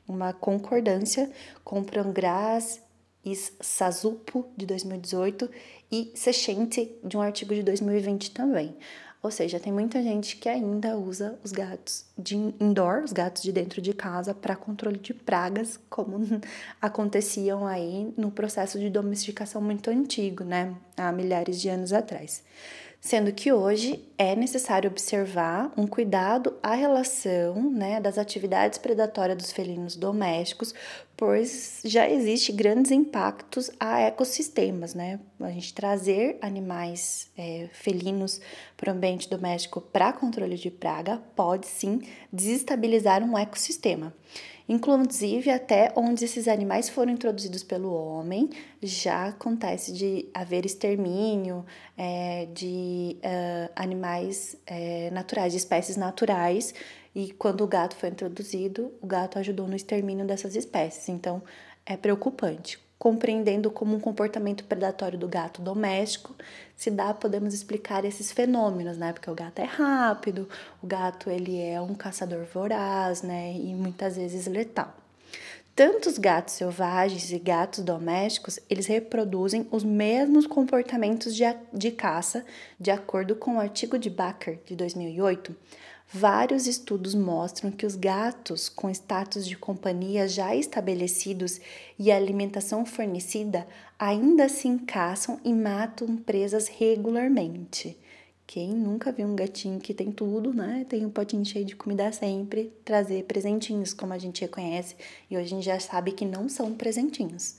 uma 0.08 0.32
concordância 0.32 1.30
com 1.62 1.84
Prangras 1.84 2.80
e 3.24 3.34
Sazupo 3.36 4.46
de 4.56 4.66
2018 4.66 5.48
e 5.92 6.10
Sechente 6.14 6.98
de 7.04 7.16
um 7.16 7.20
artigo 7.20 7.54
de 7.54 7.62
2020 7.62 8.30
também 8.32 8.74
Ou 9.24 9.30
seja, 9.30 9.58
tem 9.58 9.72
muita 9.72 10.02
gente 10.02 10.36
que 10.36 10.50
ainda 10.50 10.98
usa 10.98 11.38
os 11.42 11.50
gatos 11.50 12.04
de 12.16 12.36
indoor, 12.36 13.02
os 13.02 13.10
gatos 13.10 13.42
de 13.42 13.50
dentro 13.52 13.80
de 13.80 13.94
casa, 13.94 14.34
para 14.34 14.54
controle 14.54 14.98
de 14.98 15.14
pragas, 15.14 15.80
como 15.88 16.18
aconteciam 16.78 17.66
aí 17.66 18.12
no 18.18 18.30
processo 18.30 18.78
de 18.78 18.90
domesticação 18.90 19.62
muito 19.62 19.88
antigo, 19.88 20.44
né? 20.44 20.74
Há 20.94 21.10
milhares 21.10 21.58
de 21.58 21.70
anos 21.70 21.90
atrás 21.90 22.42
sendo 23.04 23.34
que 23.34 23.52
hoje 23.52 24.02
é 24.16 24.34
necessário 24.34 24.90
observar 24.90 25.70
um 25.76 25.86
cuidado 25.86 26.54
à 26.62 26.74
relação 26.74 27.70
né, 27.70 28.00
das 28.00 28.16
atividades 28.16 28.78
predatórias 28.78 29.36
dos 29.36 29.52
felinos 29.52 29.94
domésticos, 29.94 30.72
pois 31.14 31.82
já 31.84 32.08
existe 32.08 32.50
grandes 32.50 32.90
impactos 32.90 33.70
a 33.78 34.00
ecossistemas, 34.00 34.94
né? 34.94 35.20
A 35.38 35.50
gente 35.50 35.74
trazer 35.74 36.38
animais 36.40 37.30
é, 37.36 37.68
felinos 37.74 38.40
para 38.74 38.90
o 38.90 38.96
ambiente 38.96 39.28
doméstico 39.28 39.82
para 39.82 40.10
controle 40.10 40.56
de 40.56 40.70
praga 40.70 41.22
pode 41.36 41.66
sim 41.66 42.00
desestabilizar 42.32 43.22
um 43.22 43.36
ecossistema. 43.36 44.14
Inclusive, 44.66 45.50
até 45.50 45.92
onde 45.94 46.24
esses 46.24 46.48
animais 46.48 46.88
foram 46.88 47.12
introduzidos 47.12 47.62
pelo 47.62 47.92
homem, 47.92 48.48
já 48.82 49.26
acontece 49.26 49.92
de 49.92 50.26
haver 50.32 50.64
extermínio 50.64 51.66
é, 51.98 52.46
de 52.46 53.18
uh, 53.18 53.70
animais 53.76 54.56
é, 54.66 55.10
naturais, 55.10 55.52
de 55.52 55.58
espécies 55.58 55.96
naturais, 55.98 56.74
e 57.14 57.32
quando 57.32 57.62
o 57.62 57.66
gato 57.66 57.94
foi 57.94 58.08
introduzido, 58.08 58.90
o 59.02 59.06
gato 59.06 59.38
ajudou 59.38 59.68
no 59.68 59.76
extermínio 59.76 60.26
dessas 60.26 60.56
espécies. 60.56 61.08
Então, 61.10 61.42
é 61.84 61.96
preocupante 61.96 62.83
compreendendo 62.98 63.70
como 63.70 63.96
um 63.96 64.00
comportamento 64.00 64.64
predatório 64.64 65.18
do 65.18 65.28
gato 65.28 65.60
doméstico 65.60 66.34
se 66.76 66.90
dá, 66.90 67.14
podemos 67.14 67.54
explicar 67.54 68.04
esses 68.04 68.32
fenômenos, 68.32 68.96
né? 68.96 69.12
Porque 69.12 69.30
o 69.30 69.34
gato 69.34 69.60
é 69.60 69.64
rápido, 69.64 70.48
o 70.82 70.86
gato 70.86 71.30
ele 71.30 71.60
é 71.60 71.80
um 71.80 71.94
caçador 71.94 72.44
voraz, 72.44 73.22
né? 73.22 73.52
E 73.52 73.74
muitas 73.74 74.16
vezes 74.16 74.46
letal. 74.46 74.94
Tanto 75.76 76.08
os 76.08 76.18
gatos 76.18 76.54
selvagens 76.54 77.32
e 77.32 77.38
gatos 77.38 77.80
domésticos, 77.80 78.60
eles 78.70 78.86
reproduzem 78.86 79.66
os 79.72 79.82
mesmos 79.82 80.46
comportamentos 80.46 81.34
de, 81.34 81.42
de 81.72 81.90
caça, 81.90 82.44
de 82.78 82.92
acordo 82.92 83.34
com 83.34 83.56
o 83.56 83.60
artigo 83.60 83.98
de 83.98 84.08
Baker, 84.08 84.60
de 84.64 84.76
2008, 84.76 85.54
Vários 86.16 86.68
estudos 86.68 87.12
mostram 87.12 87.72
que 87.72 87.84
os 87.84 87.96
gatos 87.96 88.68
com 88.68 88.88
status 88.88 89.44
de 89.44 89.56
companhia 89.56 90.28
já 90.28 90.54
estabelecidos 90.54 91.60
e 91.98 92.12
alimentação 92.12 92.86
fornecida 92.86 93.66
ainda 93.98 94.44
assim 94.44 94.78
caçam 94.78 95.40
e 95.44 95.52
matam 95.52 96.16
presas 96.16 96.68
regularmente. 96.68 97.98
Quem 98.46 98.70
nunca 98.70 99.10
viu 99.10 99.26
um 99.26 99.34
gatinho 99.34 99.80
que 99.80 99.92
tem 99.92 100.12
tudo, 100.12 100.54
né? 100.54 100.86
Tem 100.88 101.04
um 101.04 101.10
potinho 101.10 101.44
cheio 101.44 101.64
de 101.64 101.74
comida 101.74 102.12
sempre, 102.12 102.72
trazer 102.84 103.24
presentinhos, 103.24 103.92
como 103.92 104.12
a 104.12 104.18
gente 104.18 104.42
reconhece, 104.42 104.94
e 105.28 105.36
hoje 105.36 105.46
a 105.46 105.48
gente 105.48 105.64
já 105.64 105.80
sabe 105.80 106.12
que 106.12 106.24
não 106.24 106.48
são 106.48 106.74
presentinhos. 106.74 107.56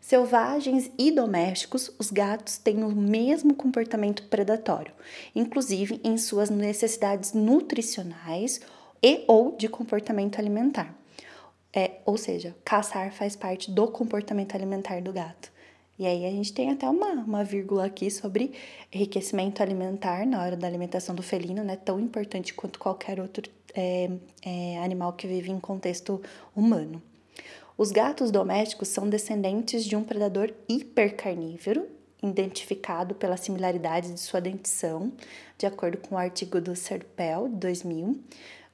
Selvagens 0.00 0.90
e 0.98 1.10
domésticos, 1.10 1.90
os 1.98 2.10
gatos 2.10 2.56
têm 2.56 2.82
o 2.82 2.90
mesmo 2.90 3.54
comportamento 3.54 4.22
predatório, 4.24 4.92
inclusive 5.34 6.00
em 6.04 6.16
suas 6.16 6.50
necessidades 6.50 7.32
nutricionais 7.32 8.60
e 9.02 9.24
ou 9.26 9.56
de 9.56 9.68
comportamento 9.68 10.38
alimentar. 10.38 10.94
É, 11.74 12.00
ou 12.06 12.16
seja, 12.16 12.56
caçar 12.64 13.12
faz 13.12 13.36
parte 13.36 13.70
do 13.70 13.88
comportamento 13.88 14.54
alimentar 14.54 15.02
do 15.02 15.12
gato. 15.12 15.52
E 15.98 16.06
aí 16.06 16.24
a 16.24 16.30
gente 16.30 16.52
tem 16.52 16.70
até 16.70 16.88
uma, 16.88 17.10
uma 17.12 17.44
vírgula 17.44 17.84
aqui 17.84 18.10
sobre 18.10 18.52
enriquecimento 18.92 19.62
alimentar 19.62 20.24
na 20.24 20.40
hora 20.40 20.56
da 20.56 20.66
alimentação 20.66 21.14
do 21.14 21.22
felino, 21.22 21.64
né? 21.64 21.76
Tão 21.76 21.98
importante 21.98 22.54
quanto 22.54 22.78
qualquer 22.78 23.18
outro 23.18 23.50
é, 23.74 24.08
é, 24.42 24.78
animal 24.78 25.12
que 25.12 25.26
vive 25.26 25.50
em 25.50 25.58
contexto 25.58 26.22
humano. 26.54 27.02
Os 27.78 27.92
gatos 27.92 28.32
domésticos 28.32 28.88
são 28.88 29.08
descendentes 29.08 29.84
de 29.84 29.94
um 29.94 30.02
predador 30.02 30.52
hipercarnívoro, 30.68 31.86
identificado 32.20 33.14
pela 33.14 33.36
similaridade 33.36 34.12
de 34.12 34.18
sua 34.18 34.40
dentição, 34.40 35.12
de 35.56 35.64
acordo 35.64 35.96
com 35.98 36.16
o 36.16 36.18
artigo 36.18 36.60
do 36.60 36.74
Serpel, 36.74 37.48
de 37.48 37.54
2000. 37.54 38.20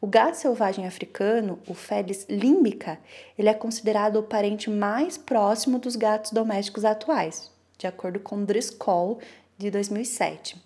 O 0.01 0.07
gato 0.07 0.37
selvagem 0.37 0.87
africano, 0.87 1.59
o 1.69 1.75
Felis 1.75 2.25
limbica, 2.31 2.99
ele 3.37 3.51
é 3.51 3.53
considerado 3.53 4.17
o 4.17 4.23
parente 4.23 4.71
mais 4.71 5.19
próximo 5.19 5.79
dos 5.79 5.97
gatos 5.97 6.33
domésticos 6.33 6.83
atuais, 6.83 7.53
de 7.77 7.87
acordo 7.87 8.19
com 8.21 8.43
Driscoll, 8.43 9.19
de 9.59 9.71
2007. 9.71 10.57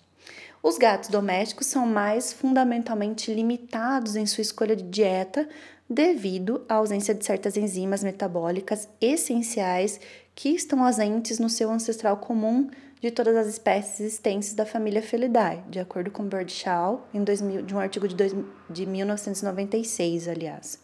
Os 0.62 0.78
gatos 0.78 1.08
domésticos 1.08 1.66
são 1.66 1.86
mais 1.86 2.32
fundamentalmente 2.32 3.34
limitados 3.34 4.14
em 4.14 4.26
sua 4.26 4.42
escolha 4.42 4.76
de 4.76 4.84
dieta 4.84 5.48
devido 5.88 6.64
à 6.68 6.74
ausência 6.74 7.14
de 7.14 7.24
certas 7.24 7.56
enzimas 7.56 8.02
metabólicas 8.02 8.88
essenciais 9.00 10.00
que 10.34 10.50
estão 10.50 10.84
ausentes 10.84 11.38
no 11.38 11.48
seu 11.48 11.70
ancestral 11.70 12.18
comum 12.18 12.68
de 13.00 13.10
todas 13.10 13.36
as 13.36 13.46
espécies 13.46 14.00
existentes 14.00 14.54
da 14.54 14.66
família 14.66 15.00
Felidae, 15.00 15.62
de 15.68 15.78
acordo 15.78 16.10
com 16.10 16.24
Birdshaw, 16.24 17.06
em 17.14 17.22
2000, 17.22 17.62
de 17.62 17.74
um 17.74 17.78
artigo 17.78 18.06
de, 18.08 18.14
dois, 18.14 18.34
de 18.68 18.86
1996, 18.86 20.28
aliás. 20.28 20.80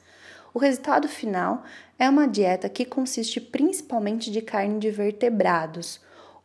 O 0.54 0.58
resultado 0.58 1.08
final 1.08 1.64
é 1.98 2.08
uma 2.08 2.28
dieta 2.28 2.68
que 2.68 2.84
consiste 2.84 3.40
principalmente 3.40 4.30
de 4.30 4.40
carne 4.40 4.78
de 4.78 4.90
vertebrados. 4.90 6.00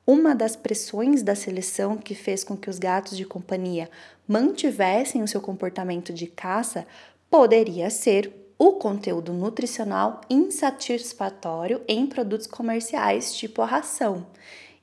Uma 0.05 0.33
das 0.33 0.55
pressões 0.55 1.21
da 1.21 1.35
seleção 1.35 1.95
que 1.95 2.15
fez 2.15 2.43
com 2.43 2.57
que 2.57 2.71
os 2.71 2.79
gatos 2.79 3.15
de 3.15 3.23
companhia 3.23 3.89
mantivessem 4.27 5.21
o 5.21 5.27
seu 5.27 5.39
comportamento 5.39 6.11
de 6.11 6.25
caça 6.25 6.87
poderia 7.29 7.91
ser 7.91 8.38
o 8.59 8.73
conteúdo 8.73 9.31
nutricional 9.31 10.19
insatisfatório 10.29 11.81
em 11.87 12.05
produtos 12.05 12.45
comerciais, 12.45 13.33
tipo 13.33 13.61
a 13.61 13.65
ração. 13.65 14.27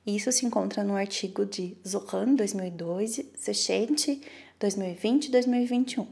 Isso 0.05 0.31
se 0.31 0.47
encontra 0.47 0.83
no 0.83 0.95
artigo 0.95 1.45
de 1.45 1.77
Zohan 1.87 2.33
2002, 2.33 3.21
Sechente 3.35 4.19
2020 4.59 5.25
e 5.25 5.31
2021. 5.31 6.07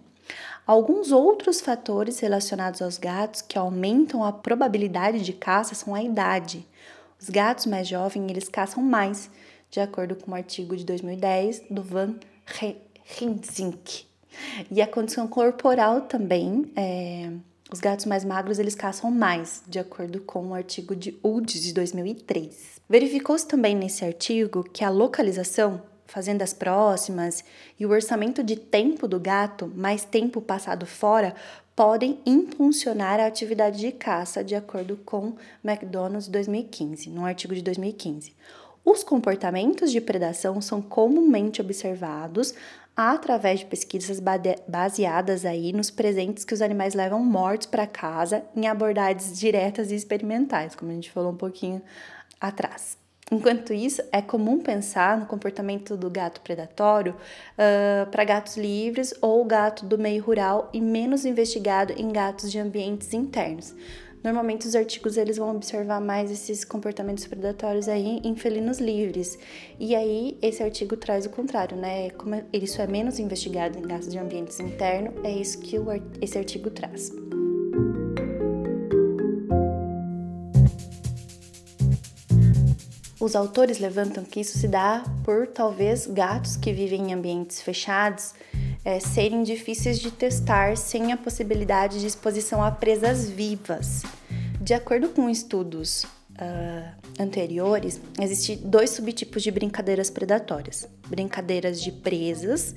Alguns 0.68 1.12
outros 1.12 1.60
fatores 1.60 2.20
relacionados 2.20 2.84
aos 2.84 3.00
gatos 3.00 3.42
que 3.42 3.58
aumentam 3.58 4.24
a 4.24 4.32
probabilidade 4.32 5.22
de 5.22 5.34
caça 5.34 5.74
são 5.74 5.96
a 5.96 6.04
idade. 6.04 6.68
Os 7.20 7.30
gatos 7.30 7.66
mais 7.66 7.88
jovens 7.88 8.30
eles 8.30 8.48
caçam 8.48 8.84
mais, 8.84 9.28
de 9.72 9.80
acordo 9.80 10.16
com 10.16 10.32
o 10.32 10.36
artigo 10.36 10.78
de 10.78 10.86
2010 10.86 11.64
do 11.72 11.82
Van 11.82 12.16
Rinzink. 13.06 14.06
E 14.70 14.82
a 14.82 14.88
condição 14.88 15.28
corporal 15.28 16.02
também 16.02 16.72
é, 16.76 17.32
os 17.72 17.80
gatos 17.80 18.06
mais 18.06 18.24
magros 18.24 18.60
eles 18.60 18.76
caçam 18.76 19.10
mais, 19.10 19.64
de 19.68 19.80
acordo 19.80 20.22
com 20.22 20.48
o 20.48 20.54
artigo 20.54 20.96
de 20.96 21.18
UDS 21.24 21.54
de 21.62 21.74
2003. 21.74 22.82
Verificou-se 22.88 23.48
também 23.48 23.76
nesse 23.76 24.06
artigo 24.06 24.64
que 24.64 24.84
a 24.84 24.90
localização, 24.90 25.82
fazendas 26.06 26.54
próximas 26.54 27.44
e 27.80 27.86
o 27.86 27.90
orçamento 27.90 28.44
de 28.44 28.56
tempo 28.56 29.08
do 29.08 29.20
gato, 29.20 29.72
mais 29.76 30.06
tempo 30.06 30.40
passado 30.40 30.86
fora, 30.86 31.34
podem 31.76 32.20
impulsionar 32.26 33.20
a 33.20 33.26
atividade 33.26 33.80
de 33.80 33.92
caça, 33.92 34.44
de 34.44 34.56
acordo 34.56 34.98
com 35.04 35.34
McDonald's 35.64 36.28
2015, 36.28 37.10
num 37.10 37.26
artigo 37.26 37.56
de 37.56 37.64
2015. 37.64 38.34
Os 38.86 39.04
comportamentos 39.04 39.92
de 39.92 40.00
predação 40.00 40.62
são 40.62 40.80
comumente 40.80 41.60
observados 41.60 42.54
através 42.96 43.60
de 43.60 43.66
pesquisas 43.66 44.22
baseadas 44.68 45.44
aí 45.44 45.74
nos 45.74 45.92
presentes 45.92 46.46
que 46.46 46.54
os 46.54 46.62
animais 46.62 46.94
levam 46.94 47.24
mortos 47.24 47.68
para 47.68 47.86
casa 47.86 48.44
em 48.56 48.68
abordagens 48.68 49.38
diretas 49.38 49.92
e 49.92 49.96
experimentais, 49.96 50.75
como 50.75 50.92
a 50.92 50.94
gente 50.94 51.12
falou 51.12 51.32
um 51.32 51.38
pouquinho 51.38 51.82
atrás. 52.40 52.98
Enquanto 53.32 53.74
isso, 53.74 54.04
é 54.12 54.22
comum 54.22 54.60
pensar 54.60 55.18
no 55.18 55.25
comportamento 55.25 55.98
do 55.98 56.12
gato 56.12 56.42
predatório 56.42 57.14
uh, 57.14 58.10
para 58.12 58.24
gatos 58.24 58.56
livres 58.56 59.16
ou 59.20 59.44
gato 59.44 59.84
do 59.84 59.98
meio 59.98 60.24
rural 60.24 60.70
e 60.72 60.80
menos 60.80 61.25
investigado 61.25 61.92
em 61.98 62.12
gatos 62.12 62.52
de 62.52 62.60
ambientes 62.60 63.14
internos. 63.14 63.74
Normalmente 64.25 64.65
os 64.65 64.75
artigos 64.75 65.17
eles 65.17 65.38
vão 65.38 65.55
observar 65.55 66.01
mais 66.01 66.32
esses 66.32 66.65
comportamentos 66.65 67.27
predatórios 67.27 67.88
aí 67.88 68.20
em 68.24 68.36
felinos 68.36 68.79
livres. 68.79 69.38
E 69.79 69.96
aí 69.96 70.36
esse 70.41 70.63
artigo 70.63 70.98
traz 70.98 71.27
o 71.27 71.29
contrário, 71.29 71.77
né? 71.77 72.10
Como 72.10 72.34
isso 72.51 72.82
é 72.82 72.88
menos 72.88 73.20
investigado 73.20 73.77
em 73.77 73.84
gatos 73.84 74.08
de 74.12 74.17
ambientes 74.17 74.60
internos, 74.60 75.13
é 75.24 75.29
isso 75.29 75.60
que 75.60 75.77
o, 75.77 75.86
esse 76.20 76.39
artigo 76.39 76.72
traz. 76.72 77.12
Os 83.20 83.36
autores 83.36 83.77
levantam 83.77 84.24
que 84.24 84.39
isso 84.39 84.58
se 84.58 84.67
dá 84.67 85.03
por 85.24 85.46
talvez 85.46 86.08
gatos 86.08 86.58
que 86.58 86.74
vivem 86.74 87.12
em 87.12 87.13
ambientes 87.13 87.62
fechados 87.62 88.34
é, 88.86 89.00
serem 89.00 89.41
difíceis 89.41 90.00
de 90.00 90.12
testar 90.12 90.77
sem 90.77 91.12
a 91.12 91.17
possibilidade 91.17 92.00
de 92.00 92.05
exposição 92.05 92.63
a 92.63 92.70
presas 92.72 93.27
vivas. 93.27 94.03
De 94.66 94.74
acordo 94.74 95.10
com 95.10 95.30
estudos 95.30 96.06
uh, 96.06 97.22
anteriores, 97.22 98.02
existem 98.20 98.58
dois 98.58 98.90
subtipos 98.90 99.44
de 99.44 99.52
brincadeiras 99.52 100.10
predatórias: 100.10 100.90
brincadeiras 101.08 101.80
de 101.80 101.92
presas, 101.92 102.74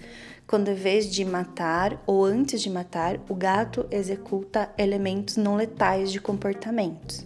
quando 0.46 0.70
em 0.70 0.74
vez 0.74 1.10
de 1.10 1.24
matar 1.24 1.98
ou 2.06 2.26
antes 2.26 2.60
de 2.60 2.68
matar, 2.68 3.18
o 3.26 3.34
gato 3.34 3.86
executa 3.90 4.70
elementos 4.76 5.38
não 5.38 5.56
letais 5.56 6.12
de 6.12 6.20
comportamentos. 6.20 7.24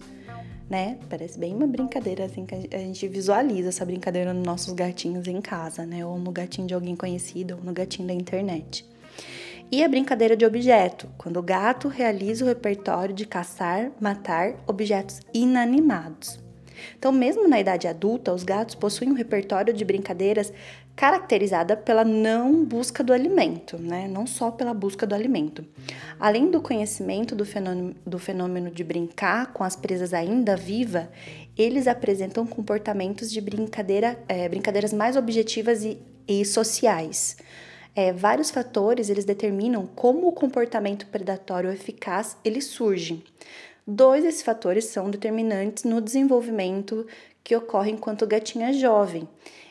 Né? 0.71 0.97
Parece 1.11 1.41
bem 1.41 1.53
uma 1.57 1.67
brincadeira 1.67 2.27
assim 2.27 2.47
que 2.47 2.55
a 2.55 2.79
gente 2.79 3.09
visualiza 3.09 3.71
essa 3.71 3.85
brincadeira 3.85 4.33
nos 4.33 4.47
nossos 4.47 4.73
gatinhos 4.75 5.27
em 5.27 5.41
casa, 5.41 5.85
né? 5.85 6.07
Ou 6.07 6.21
no 6.21 6.31
gatinho 6.31 6.69
de 6.69 6.73
alguém 6.73 6.95
conhecido, 6.95 7.57
ou 7.57 7.65
no 7.65 7.73
gatinho 7.73 8.07
da 8.07 8.15
internet. 8.15 8.87
E 9.75 9.83
a 9.83 9.89
brincadeira 9.89 10.37
de 10.37 10.45
objeto, 10.45 11.09
quando 11.17 11.39
o 11.39 11.43
gato 11.43 11.89
realiza 11.89 12.45
o 12.45 12.49
repertório 12.49 13.15
de 13.15 13.25
caçar, 13.25 13.91
matar 13.99 14.63
objetos 14.67 15.21
inanimados. 15.33 16.39
Então, 16.99 17.11
mesmo 17.11 17.49
na 17.49 17.59
idade 17.59 17.89
adulta, 17.89 18.35
os 18.35 18.45
gatos 18.45 18.75
possuem 18.75 19.11
um 19.11 19.15
repertório 19.15 19.73
de 19.73 19.83
brincadeiras 19.83 20.53
caracterizada 20.95 21.75
pela 21.75 22.05
não 22.05 22.63
busca 22.67 23.03
do 23.03 23.15
alimento, 23.15 23.79
né? 23.79 24.07
não 24.07 24.27
só 24.27 24.51
pela 24.51 24.75
busca 24.75 25.07
do 25.07 25.15
alimento. 25.15 25.65
Além 26.21 26.51
do 26.51 26.61
conhecimento 26.61 27.35
do 27.35 27.47
fenômeno, 27.47 27.95
do 28.05 28.19
fenômeno 28.19 28.71
de 28.71 28.85
brincar 28.85 29.55
com 29.55 29.65
as 29.65 29.75
presas 29.75 30.13
ainda 30.13 30.55
viva, 30.55 31.09
eles 31.57 31.87
apresentam 31.87 32.47
comportamentos 32.47 33.33
de 33.33 33.41
brincadeira, 33.41 34.19
é, 34.29 34.47
brincadeiras 34.51 34.93
mais 34.93 35.17
objetivas 35.17 35.83
e, 35.83 35.97
e 36.29 36.45
sociais. 36.45 37.39
É, 37.95 38.13
vários 38.13 38.51
fatores 38.51 39.11
eles 39.11 39.25
determinam 39.25 39.87
como 39.87 40.27
o 40.27 40.33
comportamento 40.33 41.07
predatório 41.07 41.71
eficaz 41.71 42.37
ele 42.45 42.61
surge. 42.61 43.23
Dois 43.87 44.23
desses 44.23 44.43
fatores 44.43 44.87
são 44.87 45.11
determinantes 45.11 45.85
no 45.85 46.01
desenvolvimento 46.01 47.07
que 47.45 47.55
ocorre 47.55 47.91
enquanto 47.91 48.27
é 48.65 48.73
jovem. 48.73 49.29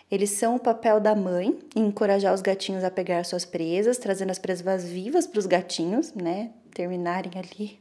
Eles 0.09 0.31
são 0.31 0.55
o 0.55 0.59
papel 0.59 0.99
da 0.99 1.15
mãe 1.15 1.57
em 1.75 1.87
encorajar 1.87 2.33
os 2.33 2.41
gatinhos 2.41 2.83
a 2.83 2.91
pegar 2.91 3.23
suas 3.23 3.45
presas, 3.45 3.97
trazendo 3.97 4.29
as 4.29 4.39
presas 4.39 4.83
vivas 4.83 5.25
para 5.25 5.39
os 5.39 5.45
gatinhos, 5.45 6.13
né? 6.13 6.51
Terminarem 6.73 7.31
ali 7.35 7.80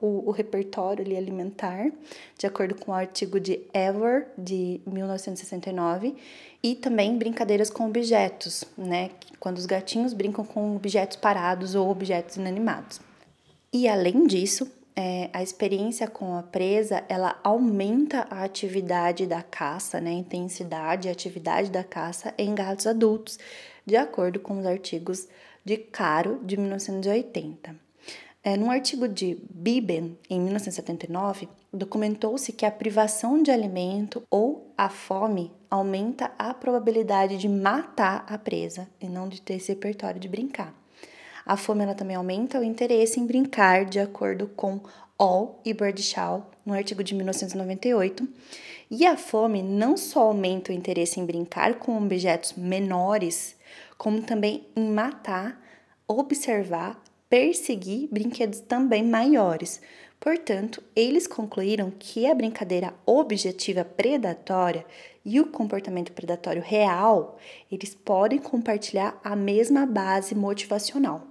o, 0.00 0.28
o, 0.28 0.30
repertório 0.30 1.04
ali 1.04 1.16
alimentar, 1.16 1.90
de 2.38 2.46
acordo 2.46 2.74
com 2.74 2.92
o 2.92 2.94
artigo 2.94 3.38
de 3.38 3.60
Ever, 3.74 4.28
de 4.36 4.80
1969, 4.86 6.16
e 6.62 6.74
também 6.74 7.18
brincadeiras 7.18 7.68
com 7.68 7.86
objetos, 7.86 8.64
né? 8.76 9.10
Quando 9.38 9.58
os 9.58 9.66
gatinhos 9.66 10.14
brincam 10.14 10.44
com 10.44 10.76
objetos 10.76 11.16
parados 11.16 11.74
ou 11.74 11.90
objetos 11.90 12.36
inanimados. 12.36 13.00
E 13.72 13.86
além 13.86 14.26
disso, 14.26 14.70
é, 14.96 15.30
a 15.32 15.42
experiência 15.42 16.08
com 16.08 16.36
a 16.36 16.42
presa 16.42 17.04
ela 17.08 17.38
aumenta 17.44 18.26
a 18.30 18.42
atividade 18.42 19.26
da 19.26 19.42
caça, 19.42 20.00
né, 20.00 20.10
a 20.10 20.14
intensidade 20.14 21.06
e 21.06 21.10
atividade 21.10 21.70
da 21.70 21.84
caça 21.84 22.34
em 22.36 22.54
gatos 22.54 22.86
adultos, 22.86 23.38
de 23.86 23.96
acordo 23.96 24.40
com 24.40 24.58
os 24.58 24.66
artigos 24.66 25.28
de 25.64 25.76
Caro 25.76 26.40
de 26.42 26.56
1980. 26.56 27.89
É, 28.42 28.56
num 28.56 28.70
artigo 28.70 29.06
de 29.06 29.36
Biben, 29.50 30.18
em 30.30 30.40
1979, 30.40 31.46
documentou-se 31.70 32.52
que 32.52 32.64
a 32.64 32.70
privação 32.70 33.42
de 33.42 33.50
alimento 33.50 34.22
ou 34.30 34.72
a 34.78 34.88
fome 34.88 35.52
aumenta 35.70 36.32
a 36.38 36.54
probabilidade 36.54 37.36
de 37.36 37.48
matar 37.48 38.24
a 38.26 38.38
presa 38.38 38.88
e 38.98 39.06
não 39.10 39.28
de 39.28 39.42
ter 39.42 39.54
esse 39.54 39.72
repertório 39.72 40.18
de 40.18 40.26
brincar. 40.26 40.74
A 41.44 41.54
fome 41.54 41.82
ela 41.82 41.94
também 41.94 42.16
aumenta 42.16 42.58
o 42.58 42.64
interesse 42.64 43.20
em 43.20 43.26
brincar, 43.26 43.84
de 43.84 44.00
acordo 44.00 44.46
com 44.48 44.80
All 45.18 45.60
e 45.62 45.74
Birdshaw, 45.74 46.50
no 46.64 46.72
artigo 46.72 47.04
de 47.04 47.14
1998. 47.14 48.26
E 48.90 49.04
a 49.04 49.18
fome 49.18 49.62
não 49.62 49.98
só 49.98 50.22
aumenta 50.22 50.72
o 50.72 50.74
interesse 50.74 51.20
em 51.20 51.26
brincar 51.26 51.74
com 51.74 52.02
objetos 52.02 52.54
menores, 52.54 53.54
como 53.98 54.22
também 54.22 54.66
em 54.74 54.90
matar, 54.90 55.60
observar, 56.08 57.00
perseguir 57.30 58.08
brinquedos 58.10 58.58
também 58.58 59.04
maiores. 59.04 59.80
Portanto, 60.18 60.82
eles 60.94 61.26
concluíram 61.26 61.90
que 61.90 62.26
a 62.26 62.34
brincadeira 62.34 62.92
objetiva 63.06 63.84
predatória 63.84 64.84
e 65.24 65.40
o 65.40 65.46
comportamento 65.46 66.12
predatório 66.12 66.60
real, 66.60 67.38
eles 67.70 67.94
podem 67.94 68.38
compartilhar 68.38 69.18
a 69.24 69.34
mesma 69.36 69.86
base 69.86 70.34
motivacional. 70.34 71.26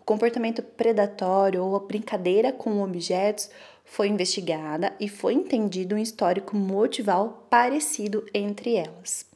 O 0.00 0.04
comportamento 0.04 0.62
predatório 0.62 1.64
ou 1.64 1.74
a 1.74 1.80
brincadeira 1.80 2.52
com 2.52 2.82
objetos 2.82 3.50
foi 3.84 4.08
investigada 4.08 4.94
e 5.00 5.08
foi 5.08 5.32
entendido 5.32 5.94
um 5.94 5.98
histórico 5.98 6.54
motival 6.54 7.46
parecido 7.48 8.26
entre 8.34 8.76
elas. 8.76 9.26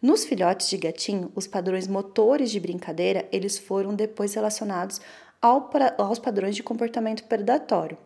Nos 0.00 0.24
filhotes 0.24 0.68
de 0.68 0.76
gatinho, 0.76 1.32
os 1.34 1.48
padrões 1.48 1.88
motores 1.88 2.52
de 2.52 2.60
brincadeira, 2.60 3.28
eles 3.32 3.58
foram 3.58 3.94
depois 3.94 4.32
relacionados 4.32 5.00
aos 5.40 6.18
padrões 6.18 6.56
de 6.56 6.62
comportamento 6.62 7.24
predatório. 7.24 7.96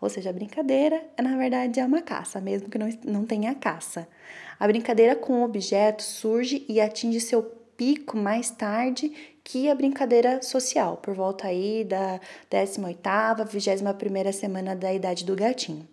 Ou 0.00 0.08
seja, 0.08 0.30
a 0.30 0.32
brincadeira, 0.32 1.02
na 1.20 1.36
verdade, 1.36 1.80
é 1.80 1.84
uma 1.84 2.02
caça, 2.02 2.40
mesmo 2.40 2.68
que 2.68 2.78
não, 2.78 2.88
não 3.04 3.24
tenha 3.24 3.54
caça. 3.54 4.08
A 4.58 4.66
brincadeira 4.66 5.14
com 5.14 5.42
objetos 5.42 6.06
surge 6.06 6.64
e 6.68 6.80
atinge 6.80 7.20
seu 7.20 7.42
pico 7.76 8.16
mais 8.16 8.50
tarde 8.50 9.12
que 9.44 9.68
a 9.68 9.74
brincadeira 9.74 10.40
social, 10.40 10.98
por 10.98 11.14
volta 11.14 11.48
aí 11.48 11.84
da 11.84 12.20
18ª, 12.50 13.44
21ª 13.44 14.32
semana 14.32 14.76
da 14.76 14.92
idade 14.92 15.24
do 15.24 15.34
gatinho. 15.34 15.88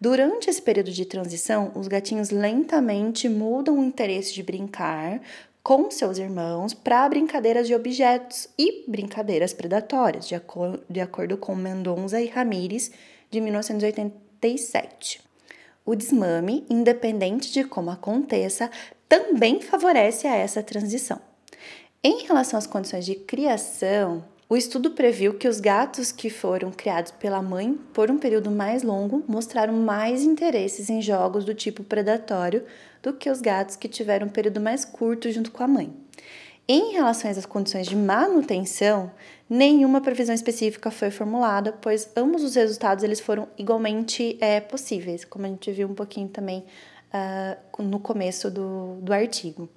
Durante 0.00 0.50
esse 0.50 0.60
período 0.60 0.90
de 0.90 1.04
transição, 1.04 1.72
os 1.74 1.86
gatinhos 1.86 2.30
lentamente 2.30 3.28
mudam 3.28 3.78
o 3.78 3.84
interesse 3.84 4.34
de 4.34 4.42
brincar 4.42 5.20
com 5.62 5.90
seus 5.90 6.18
irmãos 6.18 6.72
para 6.74 7.08
brincadeiras 7.08 7.66
de 7.66 7.74
objetos 7.74 8.48
e 8.58 8.84
brincadeiras 8.88 9.52
predatórias, 9.52 10.26
de, 10.26 10.34
acor 10.34 10.80
de 10.88 11.00
acordo 11.00 11.36
com 11.36 11.54
Mendonça 11.54 12.20
e 12.20 12.26
Ramírez, 12.26 12.90
de 13.30 13.40
1987. 13.40 15.20
O 15.84 15.94
desmame, 15.94 16.66
independente 16.68 17.52
de 17.52 17.64
como 17.64 17.90
aconteça, 17.90 18.70
também 19.08 19.60
favorece 19.60 20.26
a 20.26 20.34
essa 20.34 20.62
transição. 20.62 21.20
Em 22.02 22.24
relação 22.26 22.58
às 22.58 22.66
condições 22.66 23.04
de 23.04 23.14
criação, 23.14 24.24
o 24.50 24.56
estudo 24.56 24.92
previu 24.92 25.34
que 25.34 25.46
os 25.46 25.60
gatos 25.60 26.10
que 26.10 26.30
foram 26.30 26.70
criados 26.70 27.12
pela 27.12 27.42
mãe 27.42 27.78
por 27.92 28.10
um 28.10 28.16
período 28.16 28.50
mais 28.50 28.82
longo 28.82 29.22
mostraram 29.28 29.74
mais 29.74 30.22
interesses 30.22 30.88
em 30.88 31.02
jogos 31.02 31.44
do 31.44 31.54
tipo 31.54 31.84
predatório 31.84 32.64
do 33.02 33.12
que 33.12 33.30
os 33.30 33.40
gatos 33.40 33.76
que 33.76 33.88
tiveram 33.88 34.26
um 34.26 34.30
período 34.30 34.60
mais 34.60 34.84
curto 34.84 35.30
junto 35.30 35.50
com 35.50 35.62
a 35.62 35.68
mãe. 35.68 35.92
Em 36.70 36.92
relação 36.92 37.30
às 37.30 37.46
condições 37.46 37.86
de 37.86 37.96
manutenção, 37.96 39.10
nenhuma 39.48 40.02
previsão 40.02 40.34
específica 40.34 40.90
foi 40.90 41.10
formulada, 41.10 41.72
pois 41.72 42.10
ambos 42.14 42.42
os 42.42 42.54
resultados 42.54 43.02
eles 43.02 43.20
foram 43.20 43.48
igualmente 43.56 44.36
é, 44.38 44.60
possíveis, 44.60 45.24
como 45.24 45.46
a 45.46 45.48
gente 45.48 45.72
viu 45.72 45.88
um 45.88 45.94
pouquinho 45.94 46.28
também 46.28 46.64
uh, 47.08 47.82
no 47.82 47.98
começo 47.98 48.50
do, 48.50 48.98
do 49.00 49.12
artigo. 49.12 49.68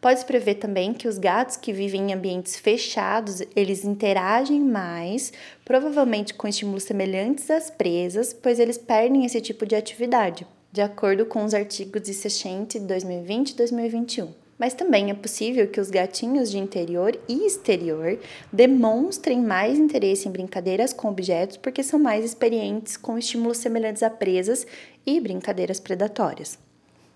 Pode-se 0.00 0.24
prever 0.24 0.54
também 0.54 0.94
que 0.94 1.08
os 1.08 1.18
gatos 1.18 1.56
que 1.56 1.72
vivem 1.72 2.10
em 2.10 2.14
ambientes 2.14 2.56
fechados, 2.56 3.42
eles 3.54 3.84
interagem 3.84 4.60
mais, 4.60 5.32
provavelmente 5.64 6.34
com 6.34 6.48
estímulos 6.48 6.84
semelhantes 6.84 7.50
às 7.50 7.70
presas, 7.70 8.32
pois 8.32 8.58
eles 8.58 8.78
perdem 8.78 9.24
esse 9.24 9.40
tipo 9.40 9.66
de 9.66 9.76
atividade, 9.76 10.46
de 10.72 10.80
acordo 10.80 11.26
com 11.26 11.44
os 11.44 11.54
artigos 11.54 12.02
de 12.02 12.14
Sechente 12.14 12.78
2020 12.78 13.50
e 13.50 13.54
2021 13.54 14.48
mas 14.58 14.74
também 14.74 15.10
é 15.10 15.14
possível 15.14 15.68
que 15.68 15.80
os 15.80 15.88
gatinhos 15.88 16.50
de 16.50 16.58
interior 16.58 17.16
e 17.28 17.46
exterior 17.46 18.18
demonstrem 18.52 19.40
mais 19.40 19.78
interesse 19.78 20.28
em 20.28 20.32
brincadeiras 20.32 20.92
com 20.92 21.08
objetos 21.08 21.56
porque 21.56 21.82
são 21.82 21.98
mais 21.98 22.24
experientes 22.24 22.96
com 22.96 23.16
estímulos 23.16 23.58
semelhantes 23.58 24.02
a 24.02 24.10
presas 24.10 24.66
e 25.06 25.20
brincadeiras 25.20 25.78
predatórias. 25.78 26.58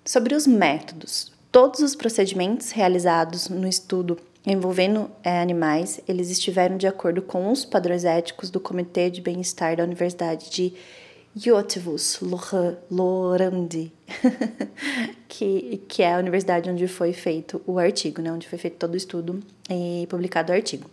Sobre 0.05 0.35
os 0.35 0.47
métodos, 0.47 1.33
todos 1.51 1.81
os 1.81 1.97
procedimentos 1.97 2.71
realizados 2.71 3.49
no 3.49 3.69
estudo 3.69 4.17
envolvendo 4.45 5.09
é, 5.23 5.41
animais, 5.41 6.01
eles 6.09 6.29
estiveram 6.29 6.77
de 6.77 6.87
acordo 6.87 7.23
com 7.23 7.51
os 7.51 7.65
padrões 7.65 8.05
éticos 8.05 8.51
do 8.51 8.59
Comitê 8.59 9.09
de 9.09 9.21
Bem-Estar 9.21 9.77
da 9.77 9.85
Universidade 9.85 10.51
de 10.51 10.75
Yotivus 11.35 12.21
Lorandi, 12.91 13.91
que, 15.27 15.83
que 15.89 16.03
é 16.03 16.15
a 16.15 16.19
universidade 16.19 16.69
onde 16.69 16.87
foi 16.87 17.13
feito 17.13 17.63
o 17.67 17.79
artigo, 17.79 18.21
né, 18.21 18.31
onde 18.31 18.47
foi 18.47 18.59
feito 18.59 18.77
todo 18.77 18.93
o 18.93 18.97
estudo 18.97 19.43
e 19.71 20.07
publicado 20.09 20.53
o 20.53 20.55
artigo. 20.55 20.91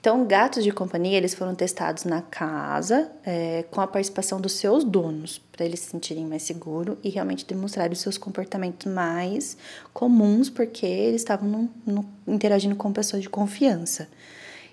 Então, 0.00 0.24
gatos 0.24 0.62
de 0.62 0.70
companhia, 0.70 1.18
eles 1.18 1.34
foram 1.34 1.54
testados 1.54 2.04
na 2.04 2.22
casa 2.22 3.10
é, 3.24 3.64
com 3.70 3.80
a 3.80 3.86
participação 3.86 4.40
dos 4.40 4.52
seus 4.52 4.84
donos, 4.84 5.40
para 5.50 5.66
eles 5.66 5.80
se 5.80 5.90
sentirem 5.90 6.24
mais 6.24 6.44
seguros 6.44 6.96
e 7.02 7.08
realmente 7.08 7.44
demonstrarem 7.44 7.92
os 7.92 8.00
seus 8.00 8.16
comportamentos 8.16 8.90
mais 8.90 9.56
comuns, 9.92 10.48
porque 10.48 10.86
eles 10.86 11.22
estavam 11.22 11.48
no, 11.48 11.70
no, 11.84 12.06
interagindo 12.26 12.76
com 12.76 12.92
pessoas 12.92 13.22
de 13.22 13.28
confiança. 13.28 14.08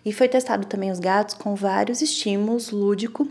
E 0.05 0.13
foi 0.13 0.29
testado 0.29 0.67
também 0.67 0.91
os 0.91 0.99
gatos 0.99 1.33
com 1.33 1.55
vários 1.55 2.01
estímulos 2.01 2.69
lúdicos 2.69 3.27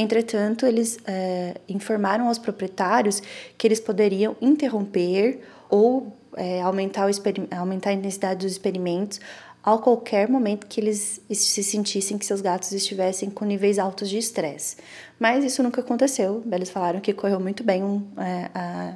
Entretanto, 0.00 0.64
eles 0.64 0.96
é, 1.08 1.56
informaram 1.68 2.28
aos 2.28 2.38
proprietários 2.38 3.20
que 3.58 3.66
eles 3.66 3.80
poderiam 3.80 4.36
interromper 4.40 5.40
ou 5.68 6.16
é, 6.36 6.62
aumentar, 6.62 7.10
o 7.10 7.56
aumentar 7.56 7.90
a 7.90 7.94
intensidade 7.94 8.46
dos 8.46 8.52
experimentos 8.52 9.20
a 9.60 9.76
qualquer 9.76 10.28
momento 10.28 10.68
que 10.68 10.80
eles 10.80 11.20
se 11.28 11.64
sentissem 11.64 12.16
que 12.16 12.24
seus 12.24 12.40
gatos 12.40 12.70
estivessem 12.70 13.28
com 13.28 13.44
níveis 13.44 13.76
altos 13.76 14.08
de 14.08 14.18
estresse. 14.18 14.76
Mas 15.18 15.44
isso 15.44 15.64
nunca 15.64 15.80
aconteceu. 15.80 16.44
Eles 16.52 16.70
falaram 16.70 17.00
que 17.00 17.12
correu 17.12 17.40
muito 17.40 17.64
bem 17.64 17.82
é, 18.18 18.50
a, 18.54 18.94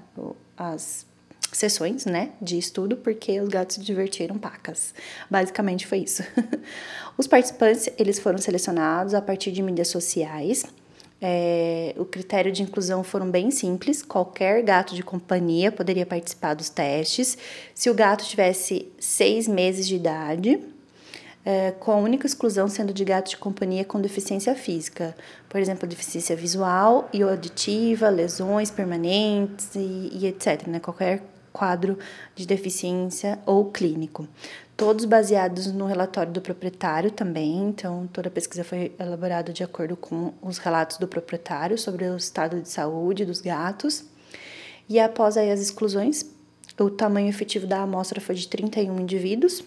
as 0.57 1.05
sessões, 1.53 2.07
né, 2.07 2.31
de 2.41 2.57
estudo, 2.57 2.97
porque 2.97 3.41
os 3.41 3.49
gatos 3.49 3.75
se 3.75 3.83
divertiram 3.83 4.39
pacas. 4.39 4.95
Basicamente 5.29 5.85
foi 5.85 5.99
isso. 5.99 6.23
os 7.19 7.27
participantes, 7.27 7.89
eles 7.99 8.21
foram 8.21 8.39
selecionados 8.39 9.15
a 9.15 9.21
partir 9.21 9.51
de 9.51 9.65
mídias 9.65 9.89
sociais 9.89 10.65
é, 11.25 11.95
o 11.97 12.05
critério 12.05 12.51
de 12.51 12.65
inclusão 12.65 13.05
foram 13.05 13.31
bem 13.31 13.53
simples. 13.53 14.03
Qualquer 14.03 14.61
gato 14.65 14.93
de 14.93 15.05
companhia 15.05 15.71
poderia 15.71 16.05
participar 16.05 16.55
dos 16.55 16.69
testes. 16.69 17.39
Se 17.73 17.89
o 17.89 17.95
gato 17.95 18.25
tivesse 18.25 18.89
seis 18.99 19.47
meses 19.47 19.87
de 19.87 19.95
idade, 19.95 20.59
é, 21.45 21.71
com 21.71 21.93
a 21.93 21.97
única 21.97 22.27
exclusão 22.27 22.67
sendo 22.67 22.93
de 22.93 23.05
gatos 23.05 23.31
de 23.31 23.37
companhia 23.37 23.85
com 23.85 24.01
deficiência 24.01 24.55
física, 24.57 25.15
por 25.49 25.61
exemplo, 25.61 25.89
deficiência 25.89 26.35
visual 26.35 27.09
e 27.13 27.23
auditiva, 27.23 28.09
lesões 28.09 28.71
permanentes 28.71 29.77
e, 29.77 30.11
e 30.13 30.27
etc. 30.27 30.67
Né? 30.67 30.81
Qualquer 30.81 31.23
quadro 31.53 31.99
de 32.35 32.47
deficiência 32.47 33.39
ou 33.47 33.71
clínico 33.71 34.29
todos 34.83 35.05
baseados 35.05 35.69
no 35.69 35.87
relatório 35.87 36.33
do 36.33 36.41
proprietário 36.41 37.09
também. 37.09 37.69
Então, 37.69 38.09
toda 38.13 38.27
a 38.27 38.31
pesquisa 38.33 38.65
foi 38.65 38.93
elaborada 38.99 39.53
de 39.53 39.63
acordo 39.63 39.97
com 39.97 40.33
os 40.43 40.59
relatos 40.59 40.97
do 40.99 41.07
proprietário 41.07 41.79
sobre 41.79 42.05
o 42.07 42.17
estado 42.17 42.61
de 42.61 42.69
saúde 42.69 43.25
dos 43.25 43.41
gatos. 43.41 44.05
E 44.89 44.99
após 44.99 45.37
aí 45.37 45.53
as 45.53 45.61
exclusões, 45.61 46.27
o 46.81 46.91
tamanho 46.91 47.29
efetivo 47.29 47.65
da 47.65 47.83
amostra 47.83 48.21
foi 48.21 48.35
de 48.35 48.49
31 48.49 48.99
indivíduos, 48.99 49.63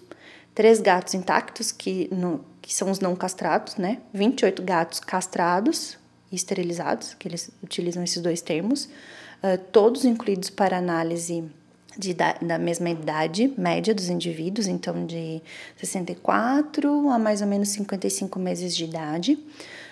três 0.54 0.82
gatos 0.82 1.14
intactos, 1.14 1.72
que, 1.72 2.10
no, 2.14 2.44
que 2.62 2.74
são 2.74 2.92
os 2.92 3.00
não 3.00 3.16
castrados, 3.16 3.78
né? 3.78 4.02
28 4.14 4.62
gatos 4.64 5.00
castrados 5.00 5.98
e 6.30 6.36
esterilizados, 6.36 7.14
que 7.14 7.28
eles 7.28 7.50
utilizam 7.64 8.04
esses 8.04 8.22
dois 8.22 8.42
termos, 8.42 8.84
uh, 8.86 9.58
todos 9.72 10.04
incluídos 10.04 10.50
para 10.50 10.78
análise 10.78 11.50
de, 11.98 12.14
da 12.14 12.58
mesma 12.58 12.90
idade 12.90 13.54
média 13.58 13.94
dos 13.94 14.10
indivíduos, 14.10 14.68
então 14.68 15.06
de 15.06 15.42
64 15.78 17.10
a 17.10 17.20
mais 17.20 17.42
ou 17.42 17.48
menos 17.48 17.70
55 17.70 18.40
meses 18.40 18.76
de 18.76 18.86
idade. 18.86 19.38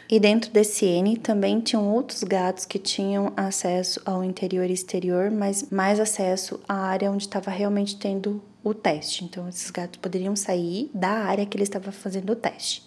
E 0.09 0.19
dentro 0.19 0.51
desse 0.51 0.85
N 0.85 1.17
também 1.17 1.59
tinham 1.59 1.89
outros 1.91 2.23
gatos 2.23 2.65
que 2.65 2.77
tinham 2.77 3.31
acesso 3.35 4.01
ao 4.05 4.23
interior 4.23 4.69
e 4.69 4.73
exterior, 4.73 5.31
mas 5.31 5.69
mais 5.71 5.99
acesso 5.99 6.59
à 6.67 6.75
área 6.75 7.11
onde 7.11 7.23
estava 7.23 7.49
realmente 7.49 7.95
tendo 7.97 8.41
o 8.63 8.73
teste. 8.73 9.23
Então, 9.23 9.47
esses 9.47 9.71
gatos 9.71 9.99
poderiam 9.99 10.35
sair 10.35 10.89
da 10.93 11.09
área 11.09 11.45
que 11.45 11.55
ele 11.55 11.63
estava 11.63 11.91
fazendo 11.91 12.31
o 12.31 12.35
teste. 12.35 12.83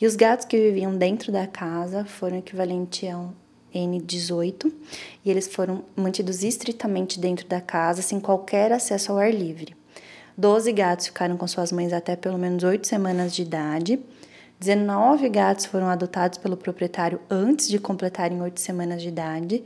E 0.00 0.06
os 0.06 0.16
gatos 0.16 0.44
que 0.44 0.58
viviam 0.58 0.96
dentro 0.96 1.30
da 1.30 1.46
casa 1.46 2.04
foram 2.04 2.38
equivalente 2.38 3.06
a 3.06 3.28
N18 3.72 4.71
e 5.24 5.30
eles 5.30 5.46
foram 5.46 5.84
mantidos 5.96 6.42
estritamente 6.42 7.18
dentro 7.18 7.46
da 7.46 7.60
casa, 7.60 8.02
sem 8.02 8.20
qualquer 8.20 8.72
acesso 8.72 9.12
ao 9.12 9.18
ar 9.18 9.32
livre. 9.32 9.76
Doze 10.36 10.72
gatos 10.72 11.06
ficaram 11.06 11.36
com 11.36 11.46
suas 11.46 11.70
mães 11.72 11.92
até 11.92 12.16
pelo 12.16 12.38
menos 12.38 12.64
oito 12.64 12.86
semanas 12.86 13.34
de 13.34 13.42
idade. 13.42 14.00
19 14.58 15.28
gatos 15.28 15.66
foram 15.66 15.88
adotados 15.88 16.38
pelo 16.38 16.56
proprietário 16.56 17.20
antes 17.28 17.68
de 17.68 17.78
completarem 17.78 18.40
oito 18.40 18.60
semanas 18.60 19.02
de 19.02 19.08
idade, 19.08 19.64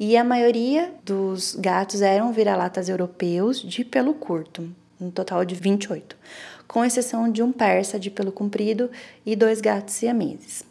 e 0.00 0.16
a 0.16 0.24
maioria 0.24 0.92
dos 1.04 1.54
gatos 1.54 2.00
eram 2.00 2.32
vira-latas 2.32 2.88
europeus 2.88 3.60
de 3.60 3.84
pelo 3.84 4.14
curto, 4.14 4.70
um 4.98 5.10
total 5.10 5.44
de 5.44 5.54
28, 5.54 6.16
com 6.66 6.84
exceção 6.84 7.30
de 7.30 7.42
um 7.42 7.52
persa 7.52 7.98
de 7.98 8.10
pelo 8.10 8.32
comprido 8.32 8.90
e 9.24 9.36
dois 9.36 9.60
gatos 9.60 9.94
siameses. 9.94 10.67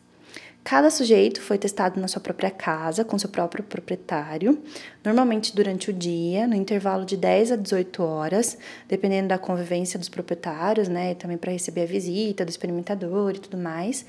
Cada 0.70 0.90
sujeito 0.90 1.42
foi 1.42 1.58
testado 1.58 1.98
na 1.98 2.10
sua 2.10 2.20
própria 2.20 2.52
casa, 2.52 3.06
com 3.06 3.18
seu 3.18 3.30
próprio 3.30 3.64
proprietário, 3.64 4.62
normalmente 5.02 5.56
durante 5.56 5.90
o 5.90 5.94
dia, 5.94 6.46
no 6.46 6.56
intervalo 6.56 7.06
de 7.06 7.16
10 7.16 7.54
a 7.54 7.56
18 7.56 8.04
horas, 8.04 8.58
dependendo 8.86 9.30
da 9.30 9.38
convivência 9.38 9.98
dos 9.98 10.10
proprietários, 10.10 10.90
né? 10.90 11.16
Também 11.16 11.38
para 11.38 11.54
receber 11.54 11.84
a 11.84 11.86
visita 11.86 12.44
do 12.44 12.50
experimentador 12.50 13.34
e 13.34 13.40
tudo 13.40 13.58
mais. 13.58 14.06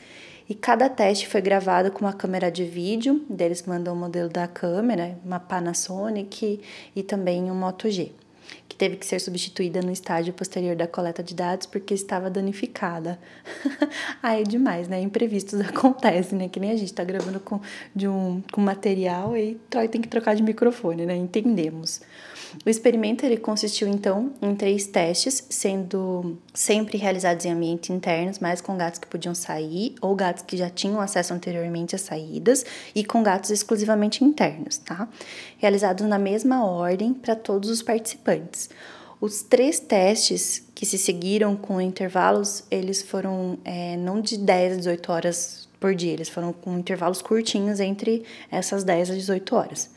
E 0.49 0.55
cada 0.55 0.89
teste 0.89 1.29
foi 1.29 1.41
gravado 1.41 1.93
com 1.93 2.01
uma 2.01 2.13
câmera 2.13 2.51
de 2.51 2.65
vídeo, 2.65 3.25
deles 3.31 3.63
mandam 3.63 3.95
o 3.95 3.97
modelo 3.97 4.29
da 4.29 4.49
câmera, 4.49 5.17
uma 5.25 5.39
Panasonic 5.39 6.61
e 6.97 7.03
também 7.05 7.53
um 7.53 7.55
Moto 7.55 7.89
G 7.89 8.11
teve 8.79 8.97
que 8.97 9.05
ser 9.05 9.21
substituída 9.21 9.83
no 9.83 9.91
estágio 9.91 10.33
posterior 10.33 10.77
da 10.77 10.87
coleta 10.87 11.23
de 11.23 11.35
dados 11.35 11.67
porque 11.67 11.93
estava 11.93 12.31
danificada. 12.31 13.19
Aí 14.23 14.43
é 14.43 14.45
demais, 14.45 14.87
né? 14.89 15.01
Imprevistos 15.01 15.61
acontecem, 15.69 16.39
né? 16.39 16.49
Que 16.49 16.61
nem 16.61 16.71
a 16.71 16.77
gente 16.77 16.95
tá 16.95 17.03
gravando 17.03 17.41
com, 17.41 17.61
de 17.95 18.07
um, 18.07 18.41
com 18.53 18.61
material 18.61 19.37
e 19.37 19.61
tem 19.91 20.01
que 20.01 20.09
trocar 20.09 20.37
de 20.37 20.43
microfone, 20.43 21.05
né? 21.05 21.17
Entendemos. 21.17 22.01
O 22.65 22.71
experimento 22.71 23.25
ele 23.25 23.37
consistiu 23.37 23.89
então 23.89 24.33
em 24.41 24.55
três 24.55 24.87
testes, 24.87 25.45
sendo 25.49 26.39
sempre 26.55 26.99
realizados 26.99 27.45
em 27.45 27.53
ambientes 27.53 27.91
internos, 27.91 28.39
mas 28.39 28.61
com 28.61 28.77
gatos 28.77 28.99
que 28.99 29.07
podiam 29.07 29.35
sair 29.35 29.95
ou 30.01 30.15
gatos 30.15 30.43
que 30.43 30.57
já 30.57 30.71
tinham 30.71 31.01
acesso 31.01 31.35
anteriormente 31.35 31.95
às 31.95 32.03
saídas 32.03 32.65
e 32.95 33.05
com 33.05 33.23
gatos 33.23 33.51
exclusivamente 33.51 34.25
internos, 34.25 34.79
tá? 34.79 35.09
Realizados 35.59 36.07
na 36.07 36.19
mesma 36.19 36.65
ordem 36.65 37.13
para 37.15 37.37
todos 37.37 37.71
os 37.71 37.83
participantes. 37.83 38.71
Os 39.21 39.43
três 39.43 39.81
testes 39.81 40.63
que 40.75 40.87
se 40.87 40.97
seguiram 40.97 41.57
com 41.57 41.81
intervalos, 41.81 42.63
eles 42.71 43.03
foram 43.03 43.59
é, 43.65 43.97
não 43.97 44.21
de 44.21 44.39
10 44.39 44.75
a 44.75 44.77
18 44.77 45.13
horas 45.13 45.69
por 45.81 45.95
dia, 45.95 46.13
eles 46.13 46.29
foram 46.29 46.53
com 46.53 46.79
intervalos 46.79 47.21
curtinhos 47.21 47.81
entre 47.81 48.25
essas 48.51 48.85
10 48.85 49.11
a 49.11 49.15
18 49.15 49.57
horas. 49.57 49.91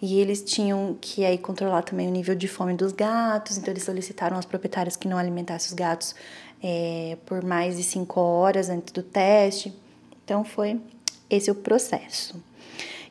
E 0.00 0.20
eles 0.20 0.42
tinham 0.42 0.96
que 1.00 1.24
aí 1.24 1.38
controlar 1.38 1.82
também 1.82 2.06
o 2.06 2.10
nível 2.10 2.34
de 2.34 2.46
fome 2.46 2.74
dos 2.74 2.92
gatos, 2.92 3.56
então 3.56 3.72
eles 3.72 3.84
solicitaram 3.84 4.36
aos 4.36 4.44
proprietários 4.44 4.96
que 4.96 5.08
não 5.08 5.16
alimentassem 5.16 5.68
os 5.68 5.74
gatos 5.74 6.14
é, 6.62 7.16
por 7.24 7.42
mais 7.42 7.76
de 7.76 7.82
5 7.82 8.20
horas 8.20 8.68
antes 8.68 8.92
do 8.92 9.02
teste. 9.02 9.72
Então 10.24 10.44
foi 10.44 10.80
esse 11.30 11.50
o 11.50 11.54
processo. 11.54 12.42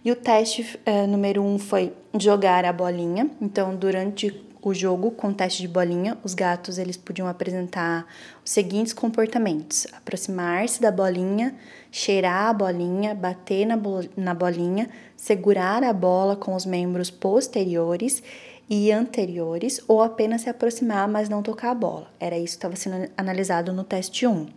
E 0.04 0.12
o 0.12 0.16
teste 0.16 0.80
é, 0.86 1.08
número 1.08 1.42
um 1.42 1.58
foi 1.58 1.92
jogar 2.20 2.64
a 2.64 2.72
bolinha. 2.72 3.28
Então, 3.42 3.76
durante 3.76 4.45
o 4.66 4.74
jogo 4.74 5.12
com 5.12 5.32
teste 5.32 5.62
de 5.62 5.68
bolinha, 5.68 6.18
os 6.24 6.34
gatos 6.34 6.80
eles 6.80 6.98
podiam 6.98 7.28
apresentar 7.28 8.08
os 8.44 8.50
seguintes 8.50 8.94
comportamentos: 8.94 9.86
aproximar-se 9.94 10.82
da 10.82 10.92
bolinha, 10.92 11.56
cheirar 11.92 12.48
a 12.48 12.54
bolinha, 12.54 13.14
bater 13.14 13.68
na, 13.68 13.80
na 14.18 14.34
bolinha, 14.34 14.90
segurar 15.16 15.84
a 15.84 15.94
bola 15.94 16.36
com 16.36 16.56
os 16.56 16.66
membros 16.66 17.12
posteriores 17.12 18.24
e 18.68 18.92
anteriores 18.92 19.80
ou 19.88 20.02
apenas 20.02 20.42
se 20.42 20.50
aproximar, 20.50 21.08
mas 21.08 21.30
não 21.30 21.44
tocar 21.44 21.70
a 21.70 21.76
bola. 21.76 22.08
Era 22.20 22.36
isso 22.36 22.54
que 22.54 22.66
estava 22.66 22.76
sendo 22.76 23.08
analisado 23.16 23.72
no 23.72 23.84
teste 23.84 24.26
1. 24.26 24.48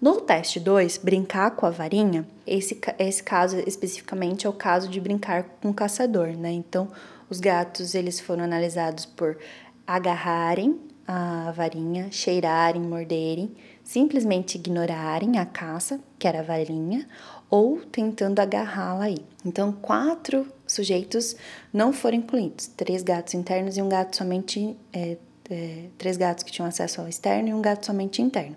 No 0.00 0.20
teste 0.20 0.60
2, 0.60 0.98
brincar 0.98 1.50
com 1.50 1.66
a 1.66 1.70
varinha, 1.70 2.24
esse, 2.46 2.80
esse 2.98 3.22
caso 3.22 3.58
especificamente 3.66 4.46
é 4.46 4.48
o 4.48 4.52
caso 4.52 4.88
de 4.88 5.00
brincar 5.00 5.42
com 5.60 5.70
o 5.70 5.74
caçador, 5.74 6.28
né? 6.28 6.52
Então, 6.52 6.88
os 7.30 7.40
gatos 7.40 7.94
eles 7.94 8.18
foram 8.18 8.44
analisados 8.44 9.06
por 9.06 9.38
agarrarem 9.86 10.78
a 11.06 11.52
varinha, 11.52 12.08
cheirarem, 12.10 12.82
morderem, 12.82 13.52
simplesmente 13.82 14.56
ignorarem 14.56 15.38
a 15.38 15.46
caça, 15.46 15.98
que 16.18 16.28
era 16.28 16.40
a 16.40 16.42
varinha, 16.42 17.08
ou 17.48 17.80
tentando 17.80 18.38
agarrá-la 18.38 19.04
aí. 19.04 19.18
Então, 19.44 19.72
quatro 19.72 20.46
sujeitos 20.66 21.34
não 21.72 21.92
foram 21.92 22.18
incluídos: 22.18 22.68
três 22.68 23.02
gatos 23.02 23.34
internos 23.34 23.76
e 23.76 23.82
um 23.82 23.88
gato 23.88 24.16
somente. 24.16 24.76
É, 24.92 25.16
é, 25.52 25.86
três 25.98 26.16
gatos 26.16 26.44
que 26.44 26.52
tinham 26.52 26.68
acesso 26.68 27.00
ao 27.00 27.08
externo 27.08 27.48
e 27.48 27.54
um 27.54 27.60
gato 27.60 27.84
somente 27.84 28.22
interno 28.22 28.54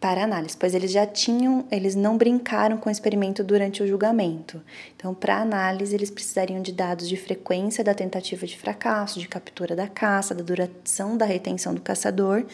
para 0.00 0.24
análise, 0.24 0.56
pois 0.56 0.74
eles 0.74 0.90
já 0.90 1.06
tinham, 1.06 1.64
eles 1.70 1.94
não 1.94 2.18
brincaram 2.18 2.76
com 2.76 2.88
o 2.88 2.92
experimento 2.92 3.42
durante 3.42 3.82
o 3.82 3.86
julgamento. 3.86 4.62
Então, 4.94 5.14
para 5.14 5.40
análise, 5.40 5.94
eles 5.94 6.10
precisariam 6.10 6.60
de 6.60 6.70
dados 6.70 7.08
de 7.08 7.16
frequência 7.16 7.82
da 7.82 7.94
tentativa 7.94 8.46
de 8.46 8.58
fracasso, 8.58 9.18
de 9.18 9.26
captura 9.26 9.74
da 9.74 9.88
caça, 9.88 10.34
da 10.34 10.44
duração 10.44 11.16
da 11.16 11.24
retenção 11.24 11.74
do 11.74 11.80
caçador. 11.80 12.44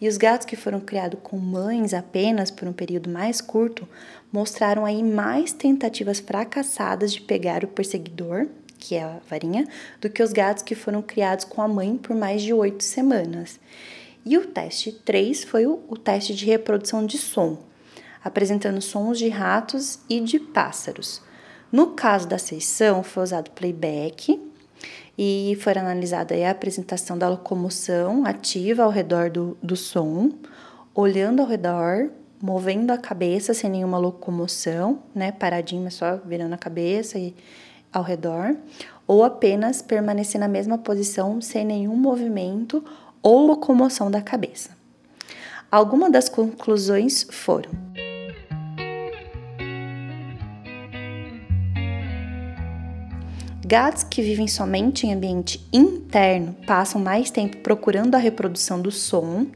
E 0.00 0.08
os 0.08 0.16
gatos 0.16 0.44
que 0.44 0.56
foram 0.56 0.80
criados 0.80 1.20
com 1.22 1.38
mães 1.38 1.94
apenas 1.94 2.50
por 2.50 2.68
um 2.68 2.72
período 2.72 3.08
mais 3.08 3.40
curto 3.40 3.88
mostraram 4.30 4.84
aí 4.84 5.02
mais 5.02 5.52
tentativas 5.52 6.18
fracassadas 6.18 7.12
de 7.12 7.20
pegar 7.20 7.64
o 7.64 7.68
perseguidor, 7.68 8.48
que 8.78 8.96
é 8.96 9.04
a 9.04 9.18
varinha, 9.30 9.66
do 10.00 10.10
que 10.10 10.22
os 10.22 10.32
gatos 10.32 10.62
que 10.62 10.74
foram 10.74 11.00
criados 11.00 11.44
com 11.44 11.62
a 11.62 11.68
mãe 11.68 11.96
por 11.96 12.16
mais 12.16 12.42
de 12.42 12.52
oito 12.52 12.82
semanas. 12.82 13.60
E 14.24 14.38
o 14.38 14.46
teste 14.46 14.92
3 14.92 15.44
foi 15.44 15.66
o, 15.66 15.80
o 15.88 15.96
teste 15.96 16.34
de 16.34 16.46
reprodução 16.46 17.04
de 17.04 17.18
som, 17.18 17.58
apresentando 18.22 18.80
sons 18.80 19.18
de 19.18 19.28
ratos 19.28 19.98
e 20.08 20.20
de 20.20 20.38
pássaros. 20.38 21.20
No 21.70 21.88
caso 21.88 22.28
da 22.28 22.38
sessão, 22.38 23.02
foi 23.02 23.22
usado 23.24 23.50
playback 23.50 24.40
e 25.18 25.56
foi 25.60 25.72
analisada 25.72 26.34
a 26.34 26.50
apresentação 26.50 27.18
da 27.18 27.28
locomoção 27.28 28.24
ativa 28.24 28.84
ao 28.84 28.90
redor 28.90 29.30
do, 29.30 29.56
do 29.62 29.74
som, 29.74 30.32
olhando 30.94 31.40
ao 31.40 31.48
redor, 31.48 32.10
movendo 32.40 32.90
a 32.90 32.98
cabeça 32.98 33.54
sem 33.54 33.70
nenhuma 33.70 33.98
locomoção, 33.98 35.02
né, 35.14 35.32
paradinho, 35.32 35.90
só 35.90 36.16
virando 36.16 36.54
a 36.54 36.58
cabeça 36.58 37.18
e 37.18 37.34
ao 37.92 38.02
redor, 38.02 38.56
ou 39.06 39.22
apenas 39.22 39.82
permanecer 39.82 40.40
na 40.40 40.48
mesma 40.48 40.78
posição 40.78 41.40
sem 41.40 41.64
nenhum 41.64 41.96
movimento 41.96 42.84
ou 43.22 43.46
locomoção 43.46 44.10
da 44.10 44.20
cabeça. 44.20 44.70
Algumas 45.70 46.12
das 46.12 46.28
conclusões 46.28 47.26
foram: 47.30 47.70
Gatos 53.64 54.02
que 54.02 54.20
vivem 54.20 54.46
somente 54.46 55.06
em 55.06 55.14
ambiente 55.14 55.66
interno 55.72 56.54
passam 56.66 57.00
mais 57.00 57.30
tempo 57.30 57.56
procurando 57.58 58.14
a 58.14 58.18
reprodução 58.18 58.82
do 58.82 58.90
som 58.90 59.46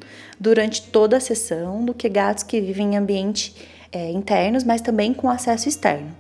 durante 0.41 0.81
toda 0.85 1.19
a 1.19 1.21
sessão 1.21 1.85
do 1.85 1.93
que 1.93 2.09
gatos 2.09 2.43
que 2.43 2.59
vivem 2.61 2.95
em 2.95 2.97
ambientes 2.97 3.55
é, 3.93 4.11
internos, 4.11 4.65
mas 4.65 4.81
também 4.81 5.13
com 5.13 5.29
acesso 5.29 5.69
externo. 5.69 6.15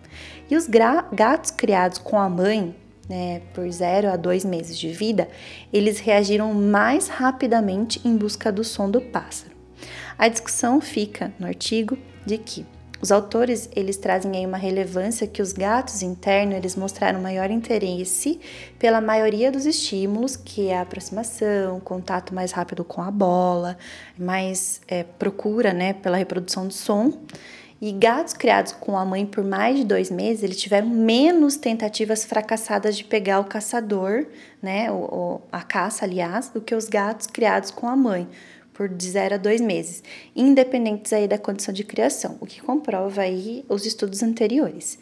E 0.51 0.57
os 0.57 0.67
gatos 0.67 1.51
criados 1.51 1.99
com 1.99 2.19
a 2.19 2.29
mãe, 2.29 2.75
né, 3.09 3.42
por 3.55 3.71
0 3.71 4.11
a 4.11 4.16
2 4.16 4.45
meses 4.45 4.79
de 4.79 4.88
vida, 4.88 5.29
eles 5.73 5.99
reagiram 5.99 6.53
mais 6.53 7.09
rapidamente 7.09 8.01
em 8.05 8.16
busca 8.16 8.51
do 8.51 8.64
som 8.64 8.90
do 8.90 9.01
pássaro. 9.01 9.55
A 10.19 10.29
discussão 10.29 10.81
fica 10.81 11.33
no 11.38 11.47
artigo 11.47 11.99
de 12.25 12.38
que 12.38 12.66
os 13.01 13.12
autores, 13.12 13.69
eles 13.77 13.99
trazem 13.99 14.35
aí 14.37 14.47
uma 14.47 14.57
relevância 14.57 15.27
que 15.27 15.42
os 15.42 15.53
gatos 15.53 16.03
internos, 16.03 16.57
eles 16.57 16.75
mostraram 16.75 17.21
maior 17.21 17.51
interesse 17.51 18.40
pela 18.79 19.01
maioria 19.03 19.53
dos 19.53 19.66
estímulos, 19.66 20.35
que 20.35 20.69
é 20.69 20.79
a 20.79 20.81
aproximação, 20.81 21.79
contato 21.81 22.35
mais 22.35 22.53
rápido 22.53 22.83
com 22.85 23.03
a 23.03 23.11
bola, 23.11 23.77
mais 24.19 24.81
é, 24.88 25.05
procura, 25.05 25.75
né, 25.75 25.92
pela 25.92 26.16
reprodução 26.16 26.66
do 26.66 26.73
som. 26.73 27.12
E 27.81 27.93
gatos 27.93 28.33
criados 28.33 28.73
com 28.73 28.97
a 28.97 29.05
mãe 29.05 29.27
por 29.27 29.45
mais 29.45 29.77
de 29.77 29.85
dois 29.85 30.11
meses, 30.11 30.43
eles 30.43 30.61
tiveram 30.61 30.89
menos 30.89 31.57
tentativas 31.57 32.25
fracassadas 32.25 32.97
de 32.97 33.05
pegar 33.05 33.39
o 33.41 33.45
caçador, 33.45 34.27
né, 34.62 34.91
o, 34.91 35.43
a 35.53 35.62
caça, 35.62 36.05
aliás, 36.05 36.49
do 36.49 36.61
que 36.61 36.75
os 36.75 36.89
gatos 36.89 37.27
criados 37.27 37.71
com 37.71 37.87
a 37.87 37.95
mãe 37.95 38.27
por 38.77 38.89
de 38.91 39.11
0 39.11 39.37
a 39.37 39.39
2 39.39 39.62
meses, 39.62 40.03
independentes 40.35 41.11
aí 41.12 41.27
da 41.27 41.39
condição 41.39 41.73
de 41.73 41.83
criação, 41.83 42.37
o 42.41 42.47
que 42.47 42.61
comprova 42.61 43.23
aí 43.23 43.65
os 43.71 43.87
estudos 43.87 44.23
anteriores. 44.23 44.99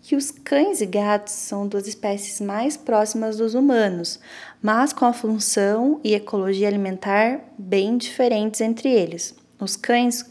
Que 0.00 0.16
os 0.16 0.30
cães 0.30 0.80
e 0.80 0.86
gatos 0.86 1.34
são 1.34 1.68
duas 1.68 1.86
espécies 1.86 2.40
mais 2.40 2.76
próximas 2.76 3.36
dos 3.36 3.54
humanos, 3.54 4.18
mas 4.62 4.94
com 4.94 5.04
a 5.04 5.12
função 5.12 6.00
e 6.02 6.14
ecologia 6.14 6.68
alimentar 6.68 7.40
bem 7.58 7.98
diferentes 7.98 8.62
entre 8.62 8.90
eles. 8.90 9.34
Os 9.60 9.76
cães 9.76 10.24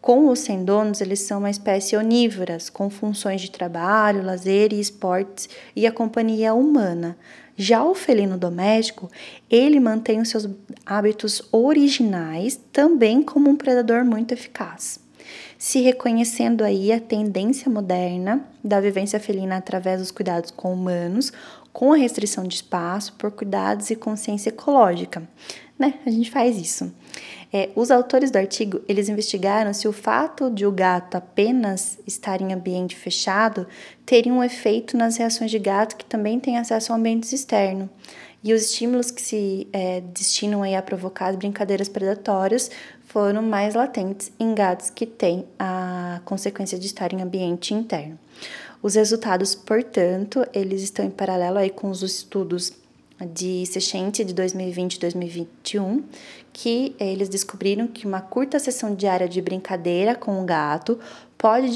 com 0.00 0.28
os 0.28 0.38
sem 0.38 0.64
donos, 0.64 1.02
eles 1.02 1.20
são 1.20 1.40
uma 1.40 1.50
espécie 1.50 1.94
onívoras, 1.94 2.70
com 2.70 2.88
funções 2.88 3.42
de 3.42 3.50
trabalho, 3.50 4.24
lazer 4.24 4.72
e 4.72 4.80
esportes 4.80 5.48
e 5.76 5.86
a 5.86 5.92
companhia 5.92 6.54
humana. 6.54 7.18
Já 7.54 7.84
o 7.84 7.94
felino 7.94 8.38
doméstico, 8.38 9.10
ele 9.50 9.78
mantém 9.78 10.18
os 10.18 10.30
seus 10.30 10.48
hábitos 10.86 11.42
originais, 11.52 12.58
também 12.72 13.22
como 13.22 13.50
um 13.50 13.56
predador 13.56 14.02
muito 14.02 14.32
eficaz. 14.32 14.98
Se 15.58 15.82
reconhecendo 15.82 16.64
aí 16.64 16.90
a 16.90 16.98
tendência 16.98 17.70
moderna 17.70 18.42
da 18.64 18.80
vivência 18.80 19.20
felina 19.20 19.58
através 19.58 20.00
dos 20.00 20.10
cuidados 20.10 20.50
com 20.50 20.72
humanos, 20.72 21.30
com 21.70 21.92
a 21.92 21.98
restrição 21.98 22.44
de 22.44 22.54
espaço 22.54 23.12
por 23.18 23.30
cuidados 23.30 23.90
e 23.90 23.96
consciência 23.96 24.48
ecológica, 24.48 25.22
né? 25.78 25.94
A 26.06 26.10
gente 26.10 26.30
faz 26.30 26.56
isso. 26.56 26.90
É, 27.52 27.70
os 27.74 27.90
autores 27.90 28.30
do 28.30 28.36
artigo, 28.36 28.80
eles 28.88 29.08
investigaram 29.08 29.72
se 29.74 29.88
o 29.88 29.92
fato 29.92 30.50
de 30.50 30.64
o 30.64 30.70
gato 30.70 31.16
apenas 31.16 31.98
estar 32.06 32.40
em 32.40 32.52
ambiente 32.52 32.94
fechado 32.94 33.66
teria 34.06 34.32
um 34.32 34.42
efeito 34.42 34.96
nas 34.96 35.16
reações 35.16 35.50
de 35.50 35.58
gato 35.58 35.96
que 35.96 36.04
também 36.04 36.38
têm 36.38 36.58
acesso 36.58 36.92
a 36.92 36.96
ambientes 36.96 37.32
externos. 37.32 37.88
E 38.42 38.54
os 38.54 38.62
estímulos 38.62 39.10
que 39.10 39.20
se 39.20 39.66
é, 39.72 40.00
destinam 40.00 40.62
aí 40.62 40.74
a 40.74 40.80
provocar 40.80 41.28
as 41.28 41.36
brincadeiras 41.36 41.88
predatórias 41.88 42.70
foram 43.04 43.42
mais 43.42 43.74
latentes 43.74 44.32
em 44.38 44.54
gatos 44.54 44.88
que 44.88 45.04
têm 45.04 45.44
a 45.58 46.20
consequência 46.24 46.78
de 46.78 46.86
estar 46.86 47.12
em 47.12 47.20
ambiente 47.20 47.74
interno. 47.74 48.18
Os 48.82 48.94
resultados, 48.94 49.54
portanto, 49.54 50.46
eles 50.54 50.80
estão 50.80 51.04
em 51.04 51.10
paralelo 51.10 51.58
aí 51.58 51.68
com 51.68 51.90
os 51.90 52.02
estudos 52.02 52.72
de 53.26 53.66
Sechente 53.66 54.24
de 54.24 54.32
2020 54.32 54.94
e 54.94 55.00
2021, 55.00 56.04
que 56.52 56.94
eles 56.98 57.28
descobriram 57.28 57.86
que 57.86 58.06
uma 58.06 58.20
curta 58.20 58.58
sessão 58.58 58.94
diária 58.94 59.28
de 59.28 59.40
brincadeira 59.40 60.14
com 60.14 60.42
o 60.42 60.44
gato 60.44 60.98
pode 61.36 61.70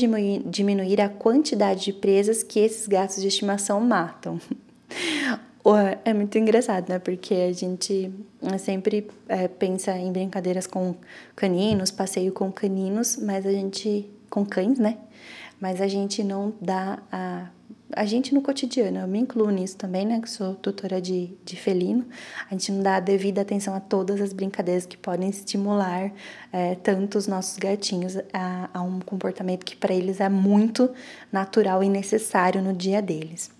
diminuir, 0.46 1.00
a 1.00 1.08
quantidade 1.08 1.84
de 1.84 1.92
presas 1.92 2.42
que 2.42 2.60
esses 2.60 2.86
gatos 2.86 3.20
de 3.20 3.28
estimação 3.28 3.80
matam. 3.80 4.38
É 6.04 6.12
muito 6.12 6.36
engraçado, 6.36 6.90
né? 6.90 6.98
Porque 6.98 7.32
a 7.32 7.50
gente 7.50 8.12
sempre 8.58 9.08
é, 9.26 9.48
pensa 9.48 9.96
em 9.96 10.12
brincadeiras 10.12 10.66
com 10.66 10.94
caninos, 11.34 11.90
passeio 11.90 12.32
com 12.32 12.52
caninos, 12.52 13.16
mas 13.16 13.46
a 13.46 13.50
gente. 13.50 14.06
com 14.28 14.44
cães, 14.44 14.78
né? 14.78 14.98
Mas 15.58 15.80
a 15.80 15.88
gente 15.88 16.22
não 16.22 16.52
dá 16.60 16.98
a 17.10 17.48
a 17.96 18.04
gente 18.04 18.34
no 18.34 18.42
cotidiano, 18.42 18.98
eu 18.98 19.06
me 19.06 19.18
incluo 19.18 19.50
nisso 19.50 19.76
também, 19.76 20.04
né, 20.06 20.20
que 20.20 20.28
sou 20.28 20.54
tutora 20.54 21.00
de, 21.00 21.30
de 21.44 21.56
felino, 21.56 22.04
a 22.50 22.54
gente 22.54 22.72
não 22.72 22.82
dá 22.82 22.96
a 22.96 23.00
devida 23.00 23.40
atenção 23.40 23.74
a 23.74 23.80
todas 23.80 24.20
as 24.20 24.32
brincadeiras 24.32 24.86
que 24.86 24.96
podem 24.96 25.28
estimular 25.28 26.12
é, 26.52 26.74
tanto 26.76 27.18
os 27.18 27.26
nossos 27.26 27.58
gatinhos 27.58 28.16
a, 28.32 28.68
a 28.72 28.82
um 28.82 29.00
comportamento 29.00 29.64
que 29.64 29.76
para 29.76 29.94
eles 29.94 30.20
é 30.20 30.28
muito 30.28 30.90
natural 31.32 31.82
e 31.82 31.88
necessário 31.88 32.62
no 32.62 32.72
dia 32.72 33.00
deles. 33.00 33.50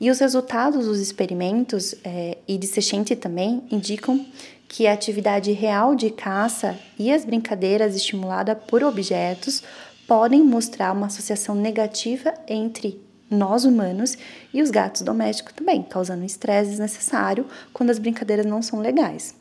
E 0.00 0.10
os 0.10 0.20
resultados 0.20 0.86
dos 0.86 1.00
experimentos 1.00 1.94
é, 2.04 2.38
e 2.46 2.56
de 2.56 2.66
Sechente 2.66 3.16
também 3.16 3.64
indicam 3.70 4.24
que 4.68 4.86
a 4.86 4.92
atividade 4.92 5.50
real 5.52 5.94
de 5.94 6.10
caça 6.10 6.78
e 6.98 7.10
as 7.10 7.24
brincadeiras 7.24 7.96
estimuladas 7.96 8.56
por 8.68 8.84
objetos 8.84 9.62
podem 10.06 10.42
mostrar 10.42 10.92
uma 10.92 11.06
associação 11.06 11.54
negativa 11.54 12.32
entre 12.46 13.07
nós 13.30 13.64
humanos 13.64 14.16
e 14.52 14.62
os 14.62 14.70
gatos 14.70 15.02
domésticos 15.02 15.52
também, 15.54 15.82
causando 15.82 16.24
estresse 16.24 16.70
desnecessário 16.70 17.46
quando 17.72 17.90
as 17.90 17.98
brincadeiras 17.98 18.46
não 18.46 18.62
são 18.62 18.80
legais. 18.80 19.34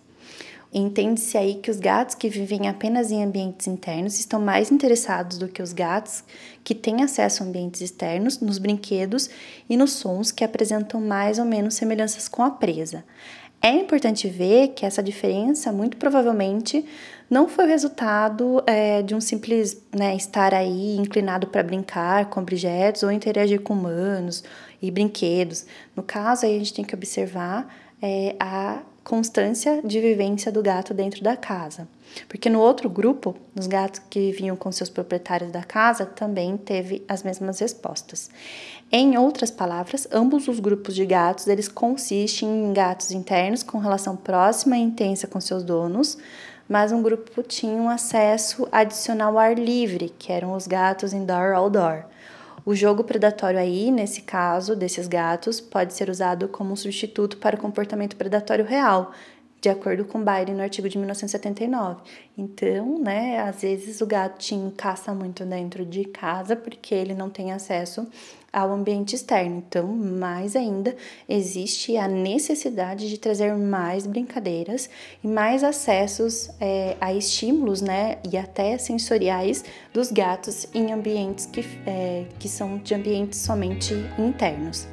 Entende-se 0.74 1.38
aí 1.38 1.56
que 1.56 1.72
os 1.72 1.80
gatos 1.80 2.14
que 2.14 2.28
vivem 2.28 2.68
apenas 2.68 3.10
em 3.10 3.24
ambientes 3.24 3.68
internos 3.68 4.20
estão 4.20 4.40
mais 4.40 4.70
interessados 4.70 5.38
do 5.38 5.48
que 5.48 5.62
os 5.62 5.72
gatos 5.72 6.24
que 6.64 6.76
têm 6.76 7.02
acesso 7.04 7.42
a 7.42 7.46
ambientes 7.46 7.80
externos, 7.80 8.42
nos 8.42 8.58
brinquedos 8.58 9.30
e 9.70 9.78
nos 9.78 9.94
sons 9.94 10.30
que 10.30 10.44
apresentam 10.44 11.00
mais 11.00 11.40
ou 11.40 11.46
menos 11.46 11.76
semelhanças 11.76 12.28
com 12.28 12.44
a 12.44 12.52
presa. 12.52 13.06
É 13.62 13.72
importante 13.72 14.30
ver 14.30 14.70
que 14.70 14.86
essa 14.86 15.02
diferença, 15.02 15.72
muito 15.72 15.98
provavelmente, 15.98 16.86
não 17.30 17.48
foi 17.48 17.66
o 17.66 17.68
resultado 17.68 18.64
é, 18.66 19.02
de 19.02 19.14
um 19.14 19.22
simples 19.22 19.82
né, 19.94 20.16
estar 20.16 20.54
aí 20.54 20.96
inclinado 20.98 21.48
para 21.48 21.62
brincar 21.64 22.30
com 22.30 22.40
objetos 22.40 23.04
ou 23.04 23.12
interagir 23.12 23.62
com 23.62 23.74
humanos 23.74 24.44
e 24.82 24.90
brinquedos. 24.90 25.66
No 25.96 26.04
caso, 26.04 26.46
aí 26.46 26.56
a 26.56 26.60
gente 26.60 26.74
tem 26.74 26.86
que 26.86 26.96
observar 26.96 27.68
é, 28.02 28.36
a 28.40 28.82
constância 29.04 29.82
de 29.84 30.02
vivência 30.02 30.52
do 30.52 30.62
gato 30.62 30.94
dentro 30.94 31.24
da 31.24 31.38
casa. 31.38 31.88
Porque 32.28 32.50
no 32.50 32.60
outro 32.60 32.90
grupo, 32.90 33.36
os 33.58 33.66
gatos 33.68 34.02
que 34.10 34.32
viviam 34.32 34.56
com 34.56 34.72
seus 34.72 34.90
proprietários 34.90 35.52
da 35.52 35.64
casa, 35.64 36.06
também 36.06 36.58
teve 36.58 37.06
as 37.08 37.24
mesmas 37.24 37.60
respostas. 37.60 38.30
Em 38.92 39.18
outras 39.18 39.50
palavras, 39.50 40.08
ambos 40.12 40.48
os 40.48 40.60
grupos 40.60 40.96
de 40.96 41.06
gatos, 41.06 41.48
eles 41.48 41.68
consistem 41.68 42.50
em 42.50 42.74
gatos 42.74 43.12
internos 43.12 43.64
com 43.64 43.78
relação 43.78 44.16
próxima 44.16 44.78
e 44.78 44.82
intensa 44.82 45.28
com 45.28 45.40
seus 45.40 45.64
donos, 45.64 46.18
mas 46.68 46.92
um 46.92 47.02
grupo 47.02 47.42
tinha 47.44 47.82
um 47.82 47.90
acesso 47.90 48.68
adicional 48.72 49.34
ao 49.34 49.40
ar 49.40 49.58
livre, 49.58 50.14
que 50.18 50.32
eram 50.32 50.54
os 50.54 50.68
gatos 50.68 51.14
indoor-outdoor. 51.14 52.04
O 52.66 52.76
jogo 52.76 53.04
predatório 53.04 53.60
aí, 53.60 53.90
nesse 53.92 54.22
caso 54.22 54.76
desses 54.76 55.08
gatos, 55.08 55.62
pode 55.62 55.94
ser 55.94 56.10
usado 56.10 56.50
como 56.50 56.74
um 56.74 56.76
substituto 56.76 57.38
para 57.38 57.56
o 57.56 57.60
comportamento 57.60 58.18
predatório 58.18 58.66
real, 58.66 59.14
de 59.62 59.70
acordo 59.70 60.06
com 60.06 60.24
Byron 60.24 60.54
no 60.54 60.62
artigo 60.62 60.90
de 60.90 60.98
1979. 60.98 62.02
Então, 62.38 63.00
né, 63.00 63.40
às 63.40 63.62
vezes 63.62 64.02
o 64.02 64.06
gatinho 64.06 64.72
caça 64.76 65.14
muito 65.14 65.46
dentro 65.46 65.86
de 65.86 66.04
casa 66.06 66.56
porque 66.56 66.94
ele 66.94 67.14
não 67.14 67.30
tem 67.30 67.52
acesso 67.52 68.06
ao 68.52 68.72
ambiente 68.72 69.16
externo. 69.16 69.64
Então, 69.68 69.88
mais 69.88 70.56
ainda, 70.56 70.96
existe 71.28 71.98
a 71.98 72.08
necessidade 72.08 73.10
de 73.10 73.18
trazer 73.18 73.56
mais 73.56 74.08
brincadeiras 74.08 74.90
e 75.24 75.28
mais 75.28 75.64
acessos 75.64 76.50
é, 76.60 76.96
a 77.00 77.14
estímulos, 77.14 77.82
né, 77.82 78.18
e 78.30 78.38
até 78.38 78.78
sensoriais 78.78 79.64
dos 79.94 80.12
gatos 80.12 80.68
em 80.74 80.92
ambientes 80.92 81.46
que, 81.46 81.62
é, 81.86 82.26
que 82.40 82.50
são 82.50 82.78
de 82.78 82.96
ambientes 82.96 83.40
somente 83.40 83.94
internos. 84.18 84.88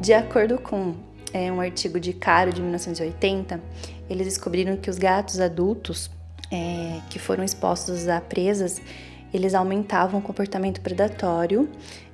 De 0.00 0.14
acordo 0.14 0.58
com 0.58 0.94
é, 1.32 1.52
um 1.52 1.60
artigo 1.60 2.00
de 2.00 2.12
Caro 2.14 2.52
de 2.52 2.62
1980, 2.62 3.60
eles 4.08 4.26
descobriram 4.26 4.76
que 4.76 4.88
os 4.88 4.98
gatos 4.98 5.38
adultos 5.38 6.10
é, 6.50 7.00
que 7.08 7.18
foram 7.18 7.44
expostos 7.44 8.08
a 8.08 8.20
presas, 8.20 8.80
eles 9.32 9.54
aumentavam 9.54 10.20
o 10.20 10.22
comportamento 10.22 10.80
predatório 10.80 11.68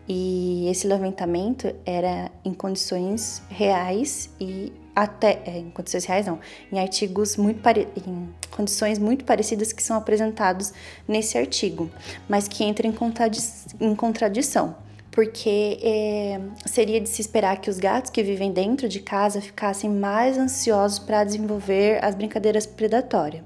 e 0.09 0.69
esse 0.69 0.87
levantamento 0.87 1.75
era 1.85 2.31
em 2.45 2.53
condições 2.53 3.43
reais 3.49 4.31
e 4.41 4.73
até 4.95 5.43
é, 5.45 5.59
em 5.59 5.71
condições 5.71 6.05
reais 6.05 6.27
não, 6.27 6.39
em 6.73 6.79
artigos 6.79 7.37
muito 7.37 7.61
em 7.69 8.29
condições 8.51 8.99
muito 8.99 9.25
parecidas 9.25 9.73
que 9.73 9.83
são 9.83 9.97
apresentados 9.97 10.73
nesse 11.07 11.37
artigo, 11.37 11.91
mas 12.29 12.47
que 12.49 12.65
entram 12.65 12.89
em, 12.89 12.93
contradi 12.93 13.39
em 13.81 13.95
contradição 13.95 14.77
porque 15.17 15.79
é, 15.83 16.39
seria 16.67 17.01
de 17.01 17.09
se 17.09 17.23
esperar 17.23 17.59
que 17.59 17.71
os 17.71 17.79
gatos 17.79 18.11
que 18.11 18.23
vivem 18.23 18.53
dentro 18.53 18.87
de 18.87 19.01
casa 19.01 19.41
ficassem 19.41 19.89
mais 19.89 20.37
ansiosos 20.37 20.99
para 20.99 21.25
desenvolver 21.25 22.05
as 22.05 22.15
brincadeiras 22.15 22.67
predatórias, 22.67 23.43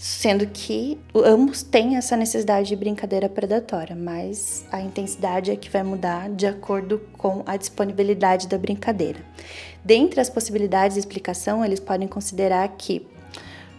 sendo 0.00 0.46
que 0.46 0.98
ambos 1.14 1.62
têm 1.62 1.98
essa 1.98 2.16
necessidade 2.16 2.68
de 2.68 2.74
brincadeira 2.74 3.28
predatória, 3.28 3.94
mas 3.94 4.64
a 4.72 4.80
intensidade 4.80 5.50
é 5.50 5.56
que 5.56 5.68
vai 5.68 5.82
mudar 5.82 6.30
de 6.30 6.46
acordo 6.46 7.02
com 7.18 7.42
a 7.44 7.54
disponibilidade 7.54 8.48
da 8.48 8.56
brincadeira. 8.56 9.18
Dentre 9.84 10.18
as 10.18 10.30
possibilidades 10.30 10.94
de 10.94 11.00
explicação, 11.00 11.62
eles 11.62 11.78
podem 11.78 12.08
considerar 12.08 12.66
que 12.78 13.06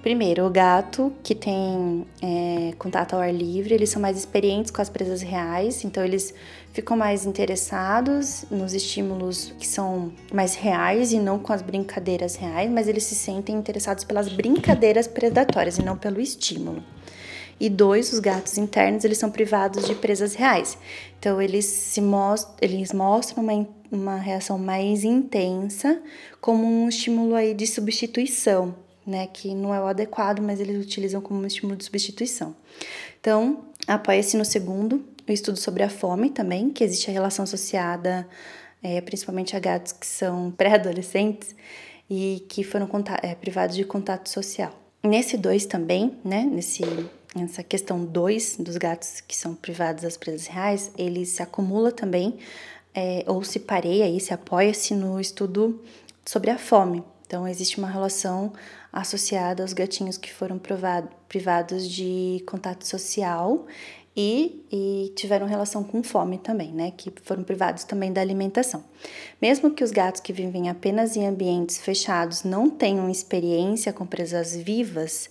Primeiro, 0.02 0.48
o 0.48 0.50
gato, 0.50 1.14
que 1.22 1.36
tem 1.36 2.08
é, 2.24 2.74
contato 2.80 3.14
ao 3.14 3.20
ar 3.20 3.32
livre, 3.32 3.76
eles 3.76 3.92
são 3.92 4.02
mais 4.02 4.18
experientes 4.18 4.72
com 4.72 4.82
as 4.82 4.90
presas 4.90 5.22
reais, 5.22 5.86
então 5.86 6.04
eles 6.04 6.34
ficam 6.74 6.98
mais 6.98 7.24
interessados 7.24 8.44
nos 8.50 8.74
estímulos 8.74 9.54
que 9.60 9.68
são 9.68 10.12
mais 10.34 10.56
reais 10.56 11.14
e 11.14 11.20
não 11.20 11.38
com 11.38 11.54
as 11.54 11.62
brincadeiras 11.62 12.36
reais, 12.36 12.72
mas 12.72 12.88
eles 12.88 13.04
se 13.04 13.14
sentem 13.14 13.56
interessados 13.56 14.04
pelas 14.04 14.28
brincadeiras 14.28 15.06
predatórias 15.06 15.78
e 15.78 15.84
não 15.84 15.96
pelo 15.96 16.20
estímulo. 16.20 16.84
E 17.60 17.70
dois, 17.70 18.12
os 18.12 18.18
gatos 18.18 18.58
internos, 18.58 19.04
eles 19.04 19.20
são 19.20 19.30
privados 19.30 19.86
de 19.86 19.94
presas 19.94 20.34
reais. 20.34 20.80
Então 21.20 21.40
eles 21.40 21.66
se 21.66 22.02
mostram, 22.02 22.56
eles 22.60 22.92
mostram 22.92 23.44
uma, 23.44 23.68
uma 23.92 24.18
reação 24.18 24.58
mais 24.58 25.04
intensa 25.04 26.02
como 26.40 26.66
um 26.66 26.90
estímulo 26.90 27.36
aí 27.36 27.54
de 27.54 27.68
substituição 27.68 28.74
né, 29.06 29.28
que 29.28 29.54
não 29.54 29.74
é 29.74 29.80
o 29.80 29.86
adequado, 29.86 30.40
mas 30.42 30.60
eles 30.60 30.84
utilizam 30.84 31.22
como 31.22 31.42
um 31.42 31.46
estímulo 31.46 31.76
de 31.76 31.84
substituição. 31.84 32.56
Então, 33.20 33.66
apoia-se 33.88 34.38
no 34.38 34.46
segundo, 34.46 35.04
o 35.28 35.32
estudo 35.32 35.58
sobre 35.58 35.84
a 35.84 35.90
fome 35.90 36.30
também, 36.30 36.70
que 36.70 36.84
existe 36.84 37.10
a 37.10 37.14
relação 37.14 37.44
associada 37.44 38.28
é, 38.84 39.00
principalmente 39.02 39.56
a 39.56 39.60
gatos 39.60 39.92
que 39.92 40.06
são 40.06 40.52
pré-adolescentes 40.58 41.56
e 42.10 42.46
que 42.50 42.64
foram 42.64 42.90
é, 43.22 43.36
privados 43.36 43.76
de 43.76 43.84
contato 43.86 44.30
social. 44.30 44.78
Nesse 45.04 45.38
dois 45.38 45.66
também, 45.66 46.18
né, 46.24 46.44
nesse, 46.44 46.84
nessa 47.36 47.64
questão 47.64 48.04
dois 48.04 48.58
dos 48.58 48.78
gatos 48.78 49.22
que 49.22 49.36
são 49.36 49.56
privados 49.56 50.04
das 50.04 50.18
presas 50.18 50.48
reais, 50.48 50.92
ele 50.98 51.26
se 51.26 51.42
acumula 51.42 51.92
também 51.92 52.38
é, 52.94 53.24
ou 53.28 53.44
se 53.44 53.60
pareia 53.60 54.08
e 54.10 54.20
se 54.20 54.34
apoia-se 54.34 54.94
no 54.94 55.20
estudo 55.20 55.82
sobre 56.26 56.52
a 56.52 56.58
fome. 56.58 57.04
Então, 57.26 57.48
existe 57.48 57.78
uma 57.78 57.90
relação 57.90 58.52
associada 58.92 59.64
aos 59.64 59.74
gatinhos 59.74 60.18
que 60.18 60.32
foram 60.32 60.60
provado, 60.60 61.10
privados 61.28 61.88
de 61.90 62.44
contato 62.46 62.86
social 62.86 63.66
e, 64.16 64.66
e, 64.70 65.14
tiveram 65.16 65.48
relação 65.48 65.84
com 65.84 66.04
fome 66.04 66.38
também, 66.38 66.74
né? 66.74 66.92
Que 66.92 67.14
foram 67.24 67.44
privados 67.44 67.86
também 67.86 68.12
da 68.12 68.20
alimentação. 68.20 68.84
Mesmo 69.42 69.72
que 69.72 69.84
os 69.84 69.92
gatos 69.92 70.20
que 70.20 70.34
vivem 70.34 70.70
apenas 70.70 71.16
em 71.16 71.26
ambientes 71.26 71.78
fechados 71.78 72.44
não 72.44 72.70
tenham 72.70 73.10
experiência 73.10 73.94
com 73.94 74.06
presas 74.06 74.54
vivas, 74.54 75.30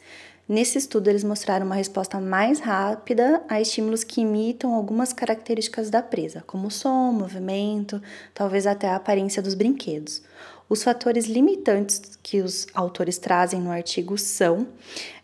nesse 0.48 0.78
estudo 0.78 1.08
eles 1.08 1.22
mostraram 1.22 1.66
uma 1.66 1.74
resposta 1.74 2.18
mais 2.18 2.58
rápida 2.58 3.42
a 3.50 3.60
estímulos 3.60 4.02
que 4.02 4.22
imitam 4.22 4.74
algumas 4.74 5.12
características 5.12 5.90
da 5.90 6.02
presa, 6.02 6.42
como 6.46 6.70
som, 6.70 7.12
movimento, 7.12 8.00
talvez 8.32 8.66
até 8.66 8.88
a 8.88 8.96
aparência 8.96 9.42
dos 9.42 9.52
brinquedos. 9.52 10.22
Os 10.70 10.84
fatores 10.84 11.26
limitantes 11.26 12.00
que 12.22 12.40
os 12.40 12.68
autores 12.72 13.18
trazem 13.18 13.60
no 13.60 13.72
artigo 13.72 14.16
são 14.16 14.68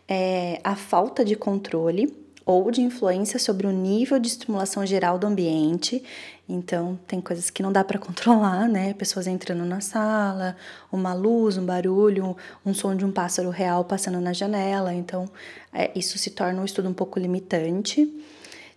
é, 0.05 0.59
a 0.61 0.75
falta 0.75 1.23
de 1.23 1.37
controle 1.37 2.13
ou 2.45 2.69
de 2.69 2.81
influência 2.81 3.39
sobre 3.39 3.65
o 3.65 3.71
nível 3.71 4.19
de 4.19 4.27
estimulação 4.27 4.85
geral 4.85 5.17
do 5.17 5.25
ambiente. 5.25 6.03
Então, 6.49 6.99
tem 7.07 7.21
coisas 7.21 7.49
que 7.49 7.63
não 7.63 7.71
dá 7.71 7.81
para 7.81 7.95
controlar, 7.97 8.67
né? 8.67 8.93
Pessoas 8.93 9.25
entrando 9.25 9.63
na 9.63 9.79
sala, 9.79 10.57
uma 10.91 11.13
luz, 11.13 11.57
um 11.57 11.65
barulho, 11.65 12.35
um 12.65 12.73
som 12.73 12.93
de 12.93 13.05
um 13.05 13.11
pássaro 13.11 13.49
real 13.49 13.85
passando 13.85 14.19
na 14.19 14.33
janela. 14.33 14.93
Então, 14.93 15.29
é, 15.73 15.91
isso 15.95 16.17
se 16.17 16.31
torna 16.31 16.61
um 16.61 16.65
estudo 16.65 16.89
um 16.89 16.93
pouco 16.93 17.17
limitante. 17.19 18.13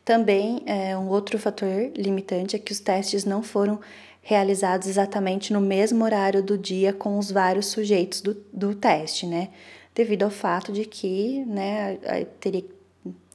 Também, 0.04 0.62
é, 0.66 0.96
um 0.96 1.08
outro 1.08 1.36
fator 1.36 1.90
limitante 1.96 2.54
é 2.54 2.60
que 2.60 2.70
os 2.70 2.78
testes 2.78 3.24
não 3.24 3.42
foram 3.42 3.80
realizados 4.22 4.88
exatamente 4.88 5.52
no 5.52 5.60
mesmo 5.60 6.04
horário 6.04 6.42
do 6.42 6.56
dia 6.56 6.92
com 6.92 7.18
os 7.18 7.30
vários 7.30 7.66
sujeitos 7.66 8.20
do, 8.20 8.34
do 8.52 8.74
teste, 8.74 9.26
né? 9.26 9.48
Devido 9.94 10.22
ao 10.22 10.30
fato 10.30 10.72
de 10.72 10.84
que, 10.84 11.44
né, 11.46 11.98
teria 12.38 12.64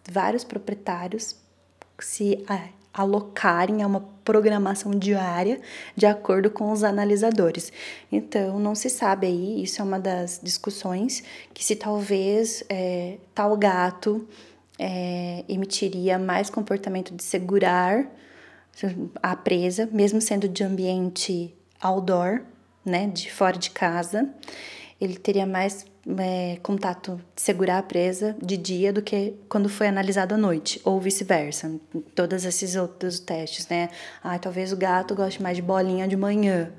vários 0.09 0.43
proprietários 0.43 1.35
se 1.99 2.43
alocarem 2.93 3.83
a 3.83 3.87
uma 3.87 4.01
programação 4.23 4.91
diária 4.91 5.59
de 5.95 6.05
acordo 6.05 6.49
com 6.49 6.71
os 6.71 6.83
analisadores. 6.83 7.71
Então, 8.11 8.57
não 8.59 8.73
se 8.73 8.89
sabe 8.89 9.27
aí, 9.27 9.63
isso 9.63 9.81
é 9.81 9.85
uma 9.85 9.99
das 9.99 10.39
discussões, 10.41 11.23
que 11.53 11.63
se 11.63 11.75
talvez 11.75 12.63
é, 12.69 13.17
tal 13.33 13.55
gato 13.57 14.25
é, 14.79 15.43
emitiria 15.47 16.17
mais 16.17 16.49
comportamento 16.49 17.13
de 17.13 17.23
segurar 17.23 18.09
a 19.21 19.35
presa, 19.35 19.89
mesmo 19.91 20.19
sendo 20.21 20.47
de 20.47 20.63
ambiente 20.63 21.55
outdoor, 21.81 22.41
né, 22.85 23.07
de 23.07 23.31
fora 23.31 23.57
de 23.57 23.71
casa, 23.71 24.29
ele 24.99 25.15
teria 25.15 25.45
mais 25.45 25.85
é, 26.17 26.57
contato 26.61 27.19
de 27.35 27.41
segurar 27.41 27.79
a 27.79 27.83
presa 27.83 28.35
de 28.41 28.57
dia 28.57 28.93
do 28.93 29.01
que 29.01 29.33
quando 29.49 29.67
foi 29.67 29.87
analisado 29.87 30.35
à 30.35 30.37
noite, 30.37 30.79
ou 30.83 30.99
vice-versa. 30.99 31.71
Todos 32.13 32.45
esses 32.45 32.75
outros 32.75 33.19
testes, 33.19 33.67
né? 33.67 33.89
Ah, 34.23 34.37
talvez 34.37 34.71
o 34.71 34.77
gato 34.77 35.15
goste 35.15 35.41
mais 35.41 35.57
de 35.57 35.63
bolinha 35.63 36.07
de 36.07 36.15
manhã. 36.15 36.71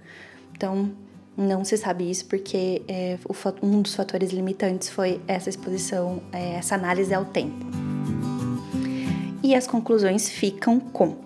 Então, 0.55 0.93
não 1.37 1.65
se 1.65 1.77
sabe 1.77 2.11
isso 2.11 2.25
porque 2.27 2.83
é, 2.89 3.19
o, 3.29 3.67
um 3.67 3.83
dos 3.83 3.95
fatores 3.95 4.31
limitantes 4.31 4.89
foi 4.89 5.21
essa 5.27 5.51
exposição, 5.51 6.23
é, 6.33 6.55
essa 6.55 6.75
análise 6.75 7.13
ao 7.13 7.25
tempo. 7.25 7.67
E 9.43 9.55
as 9.55 9.67
conclusões 9.67 10.29
ficam 10.29 10.81
com 10.81 11.26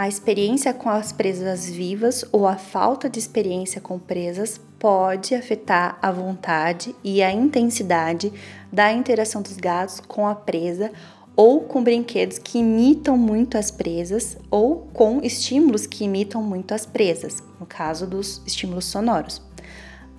a 0.00 0.08
experiência 0.08 0.72
com 0.72 0.88
as 0.88 1.12
presas 1.12 1.68
vivas 1.68 2.24
ou 2.32 2.46
a 2.46 2.56
falta 2.56 3.06
de 3.06 3.18
experiência 3.18 3.82
com 3.82 3.98
presas 3.98 4.58
pode 4.78 5.34
afetar 5.34 5.98
a 6.00 6.10
vontade 6.10 6.96
e 7.04 7.22
a 7.22 7.30
intensidade 7.30 8.32
da 8.72 8.90
interação 8.90 9.42
dos 9.42 9.58
gatos 9.58 10.00
com 10.00 10.26
a 10.26 10.34
presa 10.34 10.90
ou 11.36 11.60
com 11.60 11.84
brinquedos 11.84 12.38
que 12.38 12.60
imitam 12.60 13.18
muito 13.18 13.58
as 13.58 13.70
presas 13.70 14.38
ou 14.50 14.88
com 14.94 15.20
estímulos 15.22 15.86
que 15.86 16.04
imitam 16.04 16.42
muito 16.42 16.72
as 16.72 16.86
presas, 16.86 17.42
no 17.60 17.66
caso 17.66 18.06
dos 18.06 18.40
estímulos 18.46 18.86
sonoros. 18.86 19.42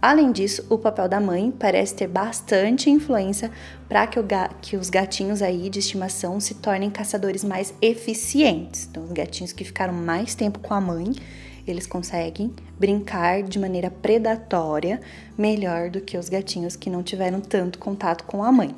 Além 0.02 0.32
disso, 0.32 0.66
o 0.68 0.80
papel 0.80 1.08
da 1.08 1.20
mãe 1.20 1.52
parece 1.52 1.94
ter 1.94 2.08
bastante 2.08 2.90
influência 2.90 3.52
para 3.88 4.08
que, 4.08 4.20
que, 4.60 4.76
os 4.76 4.90
gatinhos 4.90 5.44
aí 5.44 5.70
de 5.70 5.78
estimação 5.78 6.40
se 6.40 6.56
tornem 6.56 6.90
caçadores 6.90 7.44
mais 7.44 7.72
eficientes. 7.80 8.88
Então, 8.90 9.04
os 9.04 9.12
gatinhos 9.12 9.54
que 9.54 9.64
ficaram 9.64 9.94
mais 9.94 10.34
tempo 10.34 10.58
com 10.58 10.74
a 10.74 10.82
mãe, 10.82 11.14
eles 11.68 11.86
conseguem 11.86 12.52
brincar 12.80 13.44
de 13.44 13.60
maneira 13.60 13.92
predatória 13.92 15.00
melhor 15.38 15.92
do 15.92 16.02
que 16.02 16.18
os 16.18 16.30
gatinhos 16.30 16.76
que 16.76 16.90
não 16.90 17.04
tiveram 17.04 17.40
tanto 17.40 17.78
contato 17.78 18.24
com 18.24 18.44
a 18.44 18.52
mãe. 18.52 18.74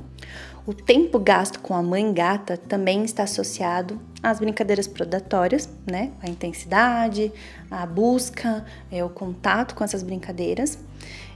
O 0.65 0.73
tempo 0.73 1.19
gasto 1.19 1.59
com 1.59 1.73
a 1.73 1.83
mãe 1.83 2.13
gata 2.13 2.55
também 2.55 3.03
está 3.03 3.23
associado 3.23 3.99
às 4.21 4.39
brincadeiras 4.39 4.87
predatórias, 4.87 5.67
né? 5.85 6.11
A 6.21 6.29
intensidade, 6.29 7.33
a 7.69 7.85
busca, 7.85 8.65
é, 8.89 9.03
o 9.03 9.09
contato 9.09 9.75
com 9.75 9.83
essas 9.83 10.01
brincadeiras. 10.01 10.77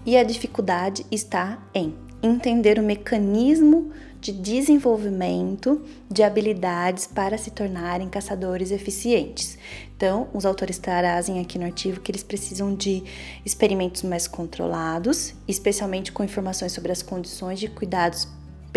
E 0.06 0.16
a 0.16 0.24
dificuldade 0.24 1.06
está 1.12 1.62
em 1.74 1.94
entender 2.24 2.80
o 2.80 2.84
mecanismo 2.84 3.92
de 4.22 4.32
desenvolvimento 4.32 5.82
de 6.10 6.24
habilidades 6.24 7.06
para 7.06 7.38
se 7.38 7.52
tornarem 7.52 8.08
caçadores 8.08 8.72
eficientes. 8.72 9.58
Então, 9.96 10.30
os 10.34 10.46
autores 10.46 10.80
trazem 10.80 11.40
aqui 11.42 11.60
no 11.60 11.66
artigo 11.66 12.00
que 12.00 12.12
eles 12.12 12.24
precisam 12.24 12.74
de 12.74 13.04
experimentos 13.46 14.04
mais 14.04 14.26
controlados, 14.26 15.36
especialmente 15.48 16.14
com 16.14 16.24
informações 16.24 16.72
sobre 16.72 16.94
as 16.94 17.04
condições 17.04 17.60
de 17.60 17.68
cuidados 17.68 18.28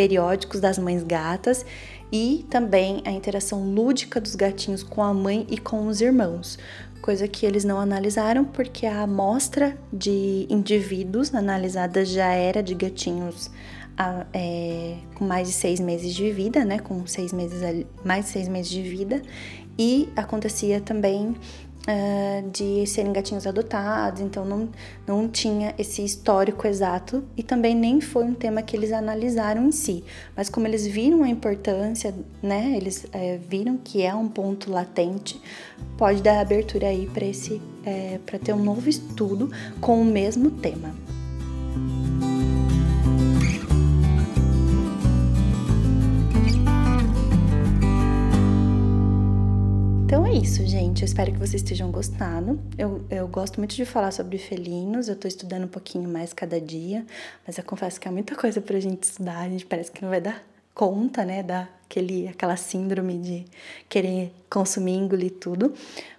periódicos 0.00 0.60
das 0.60 0.78
mães 0.78 1.02
gatas 1.02 1.62
e 2.10 2.46
também 2.48 3.02
a 3.04 3.10
interação 3.10 3.70
lúdica 3.70 4.18
dos 4.18 4.34
gatinhos 4.34 4.82
com 4.82 5.02
a 5.02 5.12
mãe 5.12 5.46
e 5.50 5.58
com 5.58 5.86
os 5.88 6.00
irmãos, 6.00 6.58
coisa 7.02 7.28
que 7.28 7.44
eles 7.44 7.64
não 7.64 7.78
analisaram 7.78 8.42
porque 8.42 8.86
a 8.86 9.02
amostra 9.02 9.76
de 9.92 10.46
indivíduos 10.48 11.34
analisada 11.34 12.02
já 12.02 12.32
era 12.32 12.62
de 12.62 12.74
gatinhos 12.74 13.50
a, 13.94 14.24
é, 14.32 14.96
com 15.16 15.26
mais 15.26 15.48
de 15.48 15.52
seis 15.52 15.78
meses 15.78 16.14
de 16.14 16.32
vida, 16.32 16.64
né? 16.64 16.78
Com 16.78 17.06
seis 17.06 17.30
meses, 17.30 17.60
mais 18.02 18.24
de 18.24 18.30
seis 18.30 18.48
meses 18.48 18.70
de 18.70 18.80
vida, 18.80 19.20
e 19.78 20.08
acontecia 20.16 20.80
também 20.80 21.36
uh, 21.88 22.50
de 22.50 22.86
serem 22.86 23.12
gatinhos 23.12 23.46
adotados, 23.46 24.20
então 24.20 24.44
não, 24.44 24.68
não 25.06 25.28
tinha 25.28 25.74
esse 25.78 26.04
histórico 26.04 26.66
exato 26.66 27.24
e 27.36 27.42
também 27.42 27.74
nem 27.74 28.00
foi 28.00 28.24
um 28.24 28.34
tema 28.34 28.62
que 28.62 28.76
eles 28.76 28.92
analisaram 28.92 29.66
em 29.66 29.72
si. 29.72 30.04
Mas 30.36 30.48
como 30.48 30.66
eles 30.66 30.86
viram 30.86 31.22
a 31.22 31.28
importância, 31.28 32.14
né, 32.42 32.74
eles 32.76 33.06
é, 33.12 33.38
viram 33.38 33.76
que 33.76 34.02
é 34.02 34.14
um 34.14 34.28
ponto 34.28 34.70
latente, 34.70 35.40
pode 35.96 36.22
dar 36.22 36.40
abertura 36.40 36.88
aí 36.88 37.06
para 37.06 37.24
esse, 37.24 37.60
é, 37.84 38.18
para 38.24 38.38
ter 38.38 38.52
um 38.52 38.62
novo 38.62 38.88
estudo 38.88 39.50
com 39.80 40.00
o 40.00 40.04
mesmo 40.04 40.50
tema. 40.50 40.94
Isso, 50.42 50.66
gente. 50.66 51.02
Eu 51.02 51.06
espero 51.06 51.32
que 51.32 51.38
vocês 51.38 51.62
estejam 51.62 51.90
gostando. 51.90 52.58
Eu, 52.78 53.04
eu 53.10 53.28
gosto 53.28 53.58
muito 53.58 53.74
de 53.74 53.84
falar 53.84 54.10
sobre 54.10 54.38
felinos, 54.38 55.08
eu 55.08 55.16
tô 55.16 55.28
estudando 55.28 55.64
um 55.64 55.68
pouquinho 55.68 56.08
mais 56.08 56.32
cada 56.32 56.58
dia, 56.60 57.04
mas 57.46 57.58
eu 57.58 57.64
confesso 57.64 58.00
que 58.00 58.08
é 58.08 58.10
muita 58.10 58.34
coisa 58.34 58.60
pra 58.60 58.80
gente 58.80 59.02
estudar, 59.02 59.40
a 59.40 59.48
gente 59.48 59.66
parece 59.66 59.92
que 59.92 60.02
não 60.02 60.08
vai 60.08 60.20
dar 60.20 60.42
conta, 60.80 61.26
né, 61.26 61.42
daquele, 61.42 62.26
aquela 62.26 62.56
síndrome 62.56 63.18
de 63.18 63.44
querer 63.86 64.32
consumir, 64.48 64.94
engolir 64.94 65.32
tudo. 65.32 65.74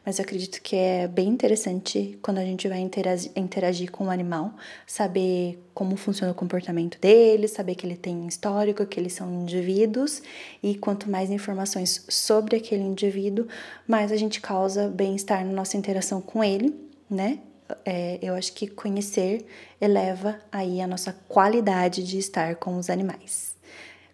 Mas 0.06 0.20
eu 0.20 0.24
acredito 0.24 0.62
que 0.62 0.76
é 0.76 1.08
bem 1.08 1.30
interessante 1.30 2.20
quando 2.22 2.38
a 2.38 2.46
gente 2.46 2.68
vai 2.68 2.78
interagir, 2.78 3.32
interagir 3.36 3.90
com 3.90 4.06
o 4.06 4.12
animal, 4.12 4.54
saber 4.86 5.60
como 5.74 5.96
funciona 5.96 6.32
o 6.32 6.36
comportamento 6.36 7.00
dele, 7.02 7.48
saber 7.48 7.74
que 7.74 7.88
ele 7.88 7.96
tem 7.96 8.28
histórico, 8.28 8.86
que 8.86 9.00
eles 9.00 9.14
são 9.14 9.34
indivíduos, 9.34 10.22
e 10.62 10.76
quanto 10.76 11.10
mais 11.10 11.32
informações 11.32 12.06
sobre 12.08 12.58
aquele 12.58 12.84
indivíduo, 12.84 13.48
mais 13.88 14.12
a 14.12 14.16
gente 14.16 14.40
causa 14.40 14.90
bem-estar 14.90 15.44
na 15.44 15.52
nossa 15.52 15.76
interação 15.76 16.22
com 16.22 16.44
ele, 16.44 16.72
né? 17.10 17.40
É, 17.84 18.20
eu 18.22 18.36
acho 18.36 18.54
que 18.54 18.68
conhecer 18.68 19.44
eleva 19.80 20.38
aí 20.52 20.82
a 20.82 20.86
nossa 20.86 21.14
qualidade 21.28 22.04
de 22.04 22.20
estar 22.20 22.58
com 22.58 22.78
os 22.78 22.88
animais 22.88 23.51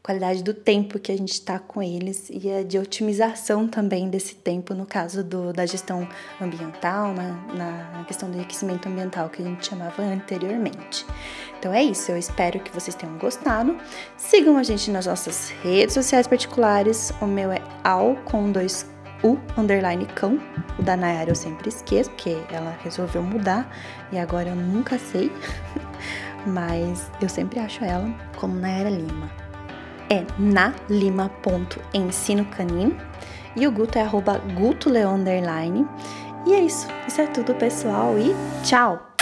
qualidade 0.08 0.42
do 0.42 0.54
tempo 0.54 0.98
que 0.98 1.12
a 1.12 1.18
gente 1.18 1.34
está 1.34 1.60
com 1.60 1.84
eles 1.84 2.30
e 2.30 2.50
a 2.50 2.64
de 2.64 2.80
otimização 2.80 3.68
também 3.68 4.10
desse 4.10 4.36
tempo 4.36 4.74
no 4.74 4.86
caso 4.86 5.22
do, 5.22 5.52
da 5.52 5.66
gestão 5.66 6.08
ambiental, 6.40 7.14
na, 7.14 7.94
na 7.94 8.06
questão 8.06 8.32
do 8.32 8.38
enriquecimento 8.38 8.88
ambiental 8.88 9.28
que 9.28 9.42
a 9.42 9.46
gente 9.46 9.68
chamava 9.68 10.02
anteriormente. 10.02 11.06
Então 11.60 11.74
é 11.74 11.84
isso, 11.84 12.10
eu 12.10 12.18
espero 12.18 12.58
que 12.62 12.74
vocês 12.74 12.96
tenham 12.96 13.18
gostado. 13.18 13.76
Sigam 14.16 14.58
a 14.58 14.64
gente 14.64 14.90
nas 14.92 15.08
nossas 15.08 15.50
redes 15.62 15.94
sociais 15.94 16.26
particulares. 16.26 17.12
O 17.22 17.26
meu 17.26 17.52
é 17.52 17.62
al 17.84 18.16
com 18.24 18.50
dois 18.50 18.90
U 19.26 19.38
underline 19.58 20.06
cão. 20.06 20.40
O 20.80 20.84
da 20.84 20.96
Nayara 20.96 21.32
eu 21.32 21.36
sempre 21.36 21.68
esqueço, 21.68 22.12
porque 22.12 22.38
ela 22.50 22.78
resolveu 22.82 23.22
mudar 23.22 23.70
e 24.14 24.18
agora 24.18 24.48
eu 24.48 24.56
nunca 24.56 24.98
sei. 24.98 25.30
Mas 26.48 27.12
eu 27.22 27.28
sempre 27.28 27.60
acho 27.60 27.84
ela 27.84 28.10
como 28.38 28.56
Nayara 28.58 28.90
Lima 28.90 29.47
é 30.10 30.26
na 30.38 30.74
lima.ensinocanino 30.90 32.98
e 33.56 33.68
o 33.68 33.72
Guto 33.72 33.98
é 33.98 34.02
arroba 34.02 34.38
gutoleon 34.38 35.20
E 36.46 36.54
é 36.54 36.62
isso. 36.62 36.88
Isso 37.08 37.22
é 37.22 37.28
tudo, 37.28 37.56
pessoal, 37.56 38.18
e 38.18 38.36
tchau! 38.64 39.17